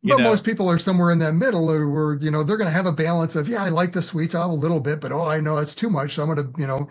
But 0.05 0.17
know? 0.19 0.29
most 0.29 0.43
people 0.43 0.69
are 0.69 0.77
somewhere 0.77 1.11
in 1.11 1.19
that 1.19 1.33
middle 1.33 1.69
or 1.71 1.89
where, 1.89 2.15
you 2.15 2.29
know, 2.29 2.43
they're 2.43 2.57
going 2.57 2.69
to 2.69 2.75
have 2.75 2.85
a 2.85 2.91
balance 2.91 3.35
of, 3.35 3.47
yeah, 3.47 3.63
I 3.63 3.69
like 3.69 3.91
the 3.91 4.01
sweets. 4.01 4.35
A 4.35 4.47
little 4.47 4.79
bit, 4.79 5.01
but 5.01 5.11
oh, 5.11 5.25
I 5.25 5.39
know 5.39 5.57
it's 5.57 5.73
too 5.73 5.89
much. 5.89 6.13
So 6.13 6.23
I'm 6.23 6.33
going 6.33 6.53
to, 6.53 6.59
you 6.61 6.67
know, 6.67 6.89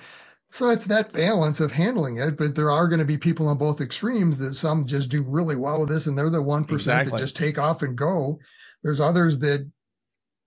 so 0.50 0.70
it's 0.70 0.86
that 0.86 1.12
balance 1.12 1.60
of 1.60 1.72
handling 1.72 2.18
it. 2.18 2.36
But 2.36 2.54
there 2.54 2.70
are 2.70 2.88
going 2.88 2.98
to 2.98 3.04
be 3.04 3.16
people 3.16 3.46
on 3.48 3.56
both 3.56 3.80
extremes 3.80 4.38
that 4.38 4.54
some 4.54 4.86
just 4.86 5.10
do 5.10 5.22
really 5.22 5.56
well 5.56 5.80
with 5.80 5.88
this 5.88 6.06
and 6.06 6.18
they're 6.18 6.30
the 6.30 6.42
1% 6.42 6.70
Exactly. 6.72 7.12
that 7.12 7.18
just 7.18 7.36
take 7.36 7.58
off 7.58 7.82
and 7.82 7.96
go. 7.96 8.38
There's 8.82 9.00
others 9.00 9.38
that 9.40 9.70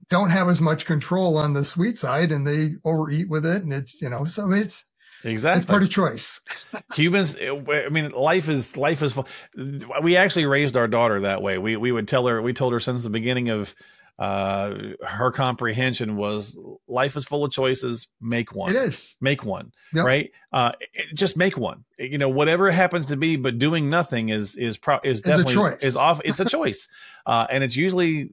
don't 0.10 0.30
have 0.30 0.50
as 0.50 0.62
much 0.62 0.86
control 0.86 1.38
on 1.38 1.54
the 1.54 1.64
sweet 1.64 1.98
side 1.98 2.32
and 2.32 2.46
they 2.46 2.76
overeat 2.86 3.30
with 3.30 3.46
it. 3.46 3.64
And 3.64 3.74
it's, 3.74 4.02
you 4.02 4.10
know, 4.10 4.26
so 4.26 4.52
it's, 4.52 4.86
exactly. 5.28 5.58
it's 5.60 5.66
part 5.66 5.84
of 5.84 5.90
choice. 5.90 6.42
humans 6.96 7.36
i 7.42 7.90
mean 7.90 8.10
life 8.12 8.50
is 8.50 8.76
life 8.78 9.02
is 9.04 9.18
we 10.02 10.18
actually 10.18 10.46
raised 10.46 10.76
our 10.76 10.88
daughter 10.88 11.20
that 11.22 11.42
way 11.42 11.58
we 11.58 11.78
we 11.78 11.92
would 11.92 12.08
tell 12.08 12.26
her 12.28 12.42
we 12.42 12.54
told 12.54 12.74
her 12.74 12.80
since 12.80 13.04
the 13.04 13.10
beginning 13.10 13.50
of 13.50 13.76
uh 14.20 14.74
her 15.08 15.32
comprehension 15.32 16.16
was 16.18 16.58
life 16.88 17.16
is 17.16 17.24
full 17.26 17.46
of 17.46 17.52
choices 17.52 18.08
make 18.20 18.56
one 18.56 18.72
It 18.76 18.78
is. 18.78 19.16
make 19.22 19.44
one 19.46 19.72
Yep. 19.94 20.06
right 20.06 20.32
uh 20.52 20.72
it- 20.94 21.14
just 21.14 21.38
make 21.38 21.56
one 21.56 21.84
you 22.00 22.18
know 22.18 22.30
whatever 22.30 22.68
it 22.68 22.74
happens 22.74 23.06
to 23.08 23.18
be 23.18 23.36
but 23.36 23.60
doing 23.60 23.90
nothing 23.92 24.30
is 24.30 24.56
is 24.56 24.78
pro 24.78 25.00
is 25.04 25.22
definitely 25.22 25.54
choice. 25.54 25.84
is 25.84 25.96
off 25.96 26.20
it's 26.26 26.40
a 26.40 26.46
choice 26.46 26.88
uh 27.28 27.46
and 27.52 27.64
it's 27.64 27.76
usually 27.76 28.32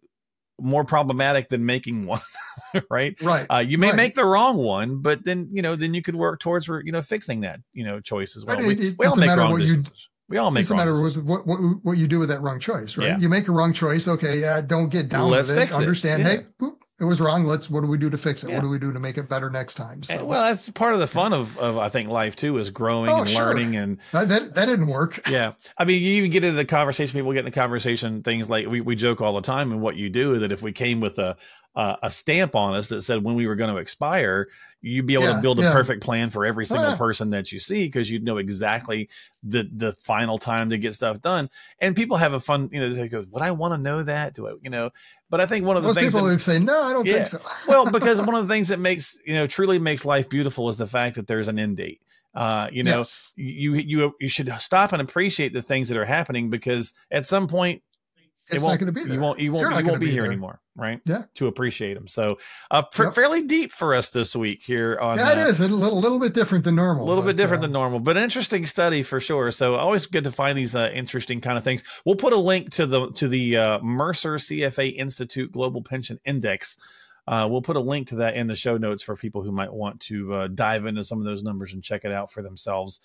more 0.61 0.85
problematic 0.85 1.49
than 1.49 1.67
making 1.67 2.07
one 2.07 2.21
right 2.91 3.21
Right. 3.21 3.47
uh, 3.51 3.59
you 3.59 3.77
may 3.79 3.89
Right. 3.89 3.97
make 3.97 4.15
the 4.15 4.25
wrong 4.25 4.57
one, 4.57 5.01
but 5.03 5.25
then 5.25 5.49
you 5.53 5.63
know, 5.63 5.75
then 5.77 5.95
you 5.95 6.03
could 6.03 6.15
work 6.17 6.41
towards 6.41 6.69
you 6.69 6.93
know 6.93 7.03
fixing 7.03 7.41
that 7.43 7.61
you 7.73 7.85
know 7.85 8.01
choice 8.01 8.37
as 8.37 8.45
well. 8.45 8.59
We, 8.59 8.73
it- 8.75 8.81
it 8.81 8.95
we 8.99 9.07
all 9.07 9.13
doesn't 9.13 9.21
make 9.21 9.27
matter 9.29 9.41
wrong 9.43 9.53
what 9.53 9.63
you- 9.63 9.79
we 10.29 10.39
all 10.39 10.51
make 10.51 10.63
doesn't 10.63 10.77
matter 10.77 11.03
with 11.03 11.19
what, 11.19 11.47
what 11.47 11.59
what 11.83 11.99
you 11.99 12.07
do 12.09 12.19
with 12.19 12.29
that 12.31 12.41
wrong 12.41 12.59
choice, 12.59 12.97
right? 12.97 13.09
Yeah. 13.09 13.19
You 13.19 13.29
make 13.29 13.49
a 13.49 13.53
wrong 13.53 13.73
choice, 13.73 14.09
okay, 14.09 14.41
yeah, 14.41 14.61
don't 14.63 14.89
get 14.89 15.09
down 15.11 15.29
Let's 15.31 15.49
with 15.51 15.59
it. 15.59 15.61
fix 15.61 15.75
it. 15.77 15.79
Understand, 15.81 16.23
Yeah. 16.23 16.29
hey, 16.29 16.47
boop, 16.61 16.77
it 17.05 17.09
was 17.09 17.21
wrong. 17.21 17.45
Let's 17.45 17.69
what 17.69 17.83
do 17.83 17.87
we 17.87 17.99
do 17.99 18.09
to 18.09 18.17
fix 18.19 18.45
it? 18.45 18.49
Yeah. 18.49 18.57
What 18.57 18.63
do 18.63 18.69
we 18.71 18.79
do 18.79 18.93
to 18.93 18.99
make 18.99 19.19
it 19.19 19.29
better 19.29 19.51
next 19.51 19.75
time? 19.75 20.01
And, 20.11 20.27
well, 20.27 20.43
that's 20.43 20.71
part 20.71 20.95
of 20.95 21.01
the 21.01 21.07
fun 21.07 21.33
of, 21.33 21.57
of 21.59 21.77
I 21.77 21.89
think 21.91 22.09
life 22.09 22.35
too 22.35 22.57
is 22.59 22.71
growing 22.71 23.11
Oh, 23.11 23.21
and 23.21 23.29
sure. 23.29 23.45
learning 23.47 23.77
and 23.77 23.99
that, 24.13 24.29
that 24.31 24.55
that 24.55 24.67
didn't 24.67 24.87
work. 24.87 25.21
yeah. 25.31 25.53
I 25.77 25.85
mean, 25.85 26.03
you 26.03 26.13
even 26.15 26.31
get 26.31 26.45
into 26.45 26.57
the 26.57 26.65
conversation. 26.65 27.19
People 27.19 27.33
get 27.33 27.41
in 27.41 27.45
the 27.45 27.51
conversation 27.51 28.23
things 28.23 28.49
like 28.49 28.67
we, 28.67 28.81
we 28.81 28.97
joke 28.97 29.21
all 29.21 29.35
the 29.35 29.43
time, 29.43 29.71
and 29.71 29.81
what 29.81 29.97
you 29.97 30.09
do 30.09 30.35
is 30.35 30.41
that 30.41 30.53
if 30.53 30.63
we 30.63 30.73
came 30.73 31.01
with 31.01 31.19
a 31.19 31.37
uh, 31.77 31.97
a 32.03 32.11
stamp 32.11 32.55
on 32.55 32.75
us 32.75 32.89
that 32.89 33.03
said 33.03 33.23
when 33.23 33.35
we 33.35 33.47
were 33.47 33.57
going 33.57 33.71
to 33.71 33.79
expire, 33.81 34.49
you'd 34.85 35.07
be 35.07 35.15
able 35.15 35.33
to 35.33 35.41
build 35.41 35.59
a 35.59 35.63
yeah. 35.63 35.73
perfect 35.73 36.03
plan 36.03 36.29
for 36.29 36.45
every 36.45 36.67
single 36.67 36.91
yeah. 36.91 36.97
person 36.97 37.31
that 37.31 37.51
you 37.51 37.59
see 37.59 37.87
because 37.87 38.11
you'd 38.11 38.23
know 38.23 38.37
exactly 38.37 39.09
the 39.43 39.69
the 39.75 39.93
final 39.93 40.37
time 40.39 40.71
to 40.71 40.79
get 40.79 40.95
stuff 40.95 41.21
done. 41.23 41.49
And 41.81 41.97
people 41.97 42.19
have 42.19 42.35
a 42.35 42.41
fun, 42.41 42.69
you 42.71 42.81
know, 42.81 42.91
they 42.91 43.09
go, 43.09 43.25
"Would 43.31 43.43
I 43.43 43.53
want 43.53 43.73
to 43.73 43.79
know 43.79 44.03
that? 44.03 44.35
Do 44.35 44.47
I, 44.47 44.55
you 44.63 44.69
know?" 44.71 44.91
But 45.31 45.41
I 45.41 45.47
think 45.47 45.65
one 45.65 45.77
of 45.77 45.83
the 45.83 45.89
Most 45.89 45.99
things 45.99 46.13
people 46.13 46.27
that, 46.27 46.33
would 46.33 46.43
say, 46.43 46.59
no, 46.59 46.83
I 46.83 46.93
don't 46.93 47.07
Yeah. 47.07 47.25
think 47.25 47.29
so. 47.29 47.41
well, 47.67 47.91
because 47.91 48.21
one 48.21 48.35
of 48.35 48.47
the 48.47 48.53
things 48.53 48.69
that 48.69 48.79
makes 48.79 49.19
you 49.25 49.35
know 49.35 49.47
truly 49.47 49.79
makes 49.79 50.05
life 50.05 50.29
beautiful 50.29 50.69
is 50.69 50.77
the 50.77 50.87
fact 50.87 51.17
that 51.17 51.27
there's 51.27 51.49
an 51.49 51.59
end 51.59 51.79
date. 51.79 52.01
Uh, 52.35 52.69
you 52.71 52.83
know, 52.83 52.99
Yes. 52.99 53.33
you 53.37 53.75
you 53.75 54.15
you 54.21 54.29
should 54.29 54.53
stop 54.59 54.93
and 54.93 55.01
appreciate 55.01 55.53
the 55.55 55.63
things 55.63 55.89
that 55.89 55.97
are 55.97 56.05
happening 56.05 56.51
because 56.51 56.93
at 57.11 57.27
some 57.27 57.49
point 57.49 57.83
it's 58.51 58.63
won't, 58.63 58.73
not 58.73 58.79
going 58.81 58.87
to 58.87 58.93
be 58.93 59.05
there. 59.05 59.15
You 59.15 59.21
won't 59.21 59.39
you 59.39 59.53
won't 59.53 59.63
You're 59.63 59.81
you 59.81 59.87
won't 59.87 60.01
be, 60.01 60.07
be 60.07 60.13
here 60.13 60.23
there. 60.23 60.31
anymore, 60.31 60.61
right? 60.77 61.01
Yeah. 61.07 61.25
To 61.37 61.47
appreciate 61.47 61.95
them. 61.95 62.07
So, 62.07 62.39
uh, 62.71 62.83
pr- 62.83 63.05
Yep. 63.05 63.15
fairly 63.15 63.43
deep 63.43 63.73
for 63.73 63.95
us 63.95 64.11
this 64.11 64.37
week 64.37 64.63
here 64.63 64.99
on 65.01 65.19
Yeah, 65.19 65.33
it 65.33 65.39
uh, 65.39 65.49
is 65.49 65.61
a 65.61 65.69
little, 65.69 65.99
little 66.01 66.19
bit 66.19 66.35
different 66.35 66.65
than 66.65 66.75
normal. 66.75 67.05
a 67.05 67.09
little 67.09 67.23
but, 67.23 67.29
bit 67.29 67.37
different 67.37 67.61
uh, 67.63 67.67
than 67.67 67.73
normal, 67.73 68.01
but 68.01 68.17
interesting 68.17 68.67
study 68.67 69.03
for 69.03 69.21
sure. 69.21 69.51
So 69.51 69.77
always 69.77 70.07
good 70.07 70.25
to 70.25 70.33
find 70.33 70.59
these 70.59 70.75
uh, 70.75 70.91
interesting 70.93 71.41
kind 71.41 71.57
of 71.57 71.65
things. 71.65 71.85
We'll 72.05 72.17
put 72.17 72.33
a 72.33 72.39
link 72.39 72.71
to 72.73 72.87
the 72.87 73.11
to 73.13 73.29
the 73.29 73.57
uh, 73.57 73.79
Mercer 73.81 74.35
CFA 74.37 74.95
Institute 74.97 75.51
Global 75.53 75.83
Pension 75.83 76.19
Index. 76.25 76.77
Uh, 77.27 77.49
we'll 77.51 77.63
put 77.63 77.77
a 77.77 77.81
link 77.81 78.09
to 78.09 78.17
that 78.17 78.37
in 78.37 78.47
the 78.47 78.55
show 78.55 78.77
notes 78.77 79.03
for 79.03 79.17
people 79.17 79.43
who 79.43 79.51
might 79.51 79.73
want 79.73 79.99
to 80.01 80.35
uh, 80.35 80.49
dive 80.49 80.85
into 80.85 81.03
some 81.03 81.19
of 81.19 81.25
those 81.25 81.43
numbers 81.43 81.73
and 81.73 81.83
check 81.83 82.05
it 82.05 82.13
out 82.13 82.31
for 82.31 82.43
themselves 82.43 83.01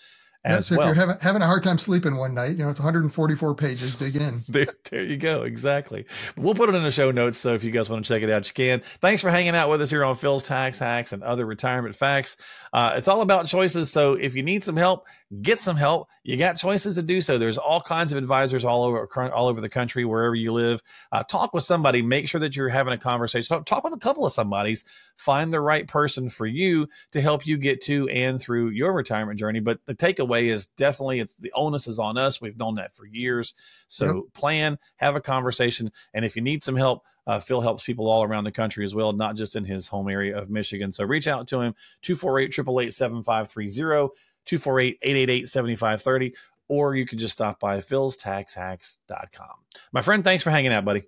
Yeah, 0.45 0.61
so 0.61 0.77
well. 0.77 0.87
if 0.87 0.95
you're 0.95 1.05
having, 1.05 1.21
having 1.21 1.41
a 1.41 1.45
hard 1.45 1.63
time 1.63 1.77
sleeping 1.77 2.15
one 2.15 2.33
night, 2.33 2.51
you 2.51 2.63
know, 2.63 2.69
it's 2.69 2.79
144 2.79 3.55
pages. 3.55 3.95
Dig 3.95 4.15
in. 4.15 4.43
There, 4.49 4.67
there 4.89 5.03
you 5.03 5.17
go. 5.17 5.43
Exactly. 5.43 6.05
We'll 6.35 6.55
put 6.55 6.69
it 6.69 6.75
in 6.75 6.83
the 6.83 6.91
show 6.91 7.11
notes. 7.11 7.37
So 7.37 7.53
if 7.53 7.63
you 7.63 7.71
guys 7.71 7.89
want 7.89 8.03
to 8.05 8.07
check 8.07 8.23
it 8.23 8.29
out, 8.29 8.47
you 8.47 8.53
can. 8.53 8.81
Thanks 8.99 9.21
for 9.21 9.29
hanging 9.29 9.55
out 9.55 9.69
with 9.69 9.81
us 9.81 9.89
here 9.89 10.03
on 10.03 10.15
Phil's 10.15 10.43
Tax 10.43 10.79
Hacks 10.79 11.13
and 11.13 11.23
other 11.23 11.45
retirement 11.45 11.95
facts. 11.95 12.37
Uh, 12.73 12.93
it's 12.95 13.07
all 13.07 13.21
about 13.21 13.47
choices. 13.47 13.91
So 13.91 14.13
if 14.13 14.35
you 14.35 14.43
need 14.43 14.63
some 14.63 14.77
help, 14.77 15.05
get 15.41 15.59
some 15.59 15.75
help. 15.77 16.07
You 16.23 16.37
got 16.37 16.53
choices 16.57 16.95
to 16.95 17.01
do 17.01 17.21
so. 17.21 17.37
There's 17.37 17.57
all 17.57 17.81
kinds 17.81 18.11
of 18.11 18.17
advisors 18.17 18.65
all 18.65 18.83
over 18.83 19.07
all 19.33 19.47
over 19.47 19.61
the 19.61 19.69
country, 19.69 20.05
wherever 20.05 20.35
you 20.35 20.53
live. 20.53 20.81
Uh, 21.11 21.23
talk 21.23 21.53
with 21.53 21.63
somebody. 21.63 22.01
Make 22.01 22.27
sure 22.27 22.41
that 22.41 22.55
you're 22.55 22.69
having 22.69 22.93
a 22.93 22.97
conversation. 22.97 23.47
Talk, 23.55 23.65
talk 23.65 23.83
with 23.83 23.93
a 23.93 23.99
couple 23.99 24.25
of 24.25 24.33
somebody's. 24.33 24.85
Find 25.15 25.51
the 25.53 25.61
right 25.61 25.87
person 25.87 26.29
for 26.29 26.45
you 26.45 26.87
to 27.11 27.21
help 27.21 27.47
you 27.47 27.57
get 27.57 27.81
to 27.83 28.07
and 28.09 28.39
through 28.39 28.69
your 28.69 28.93
retirement 28.93 29.39
journey. 29.39 29.59
But 29.59 29.85
the 29.85 29.95
takeaway 29.95 30.49
is 30.49 30.67
definitely 30.67 31.19
it's 31.19 31.35
the 31.35 31.51
onus 31.55 31.87
is 31.87 31.99
on 31.99 32.17
us. 32.17 32.39
We've 32.41 32.57
known 32.57 32.75
that 32.75 32.95
for 32.95 33.05
years. 33.05 33.53
So 33.87 34.05
Yep. 34.05 34.33
plan, 34.33 34.79
have 34.97 35.15
a 35.15 35.21
conversation, 35.21 35.91
and 36.13 36.23
if 36.25 36.35
you 36.35 36.41
need 36.43 36.63
some 36.63 36.75
help, 36.75 37.03
uh, 37.27 37.39
Phil 37.39 37.61
helps 37.61 37.83
people 37.83 38.09
all 38.09 38.23
around 38.23 38.43
the 38.43 38.51
country 38.51 38.83
as 38.83 38.95
well, 38.95 39.13
not 39.13 39.35
just 39.35 39.55
in 39.55 39.65
his 39.65 39.87
home 39.87 40.09
area 40.09 40.37
of 40.37 40.49
Michigan. 40.49 40.91
So 40.91 41.03
reach 41.03 41.27
out 41.27 41.47
to 41.47 41.61
him 41.61 41.75
248 42.01 42.45
888 42.57 42.93
7530, 42.93 44.09
248 44.45 44.99
888 45.01 45.47
7530, 45.47 46.35
or 46.67 46.95
you 46.95 47.05
can 47.05 47.17
just 47.17 47.33
stop 47.33 47.59
by 47.59 47.77
philstaxhacks.com. 47.79 49.47
My 49.91 50.01
friend, 50.01 50.23
thanks 50.23 50.43
for 50.43 50.51
hanging 50.51 50.73
out, 50.73 50.85
buddy. 50.85 51.03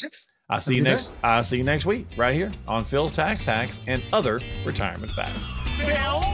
Thanks. 0.00 0.28
I'll 0.48 0.60
see 0.60 0.74
you 0.74 0.82
good 0.82 0.90
next. 0.90 1.14
I'll 1.22 1.44
see 1.44 1.56
you 1.56 1.64
next 1.64 1.86
week, 1.86 2.06
right 2.16 2.34
here 2.34 2.52
on 2.68 2.84
Phil's 2.84 3.12
Tax 3.12 3.44
Hacks 3.44 3.80
and 3.86 4.02
other 4.12 4.40
retirement 4.64 5.12
facts. 5.12 6.33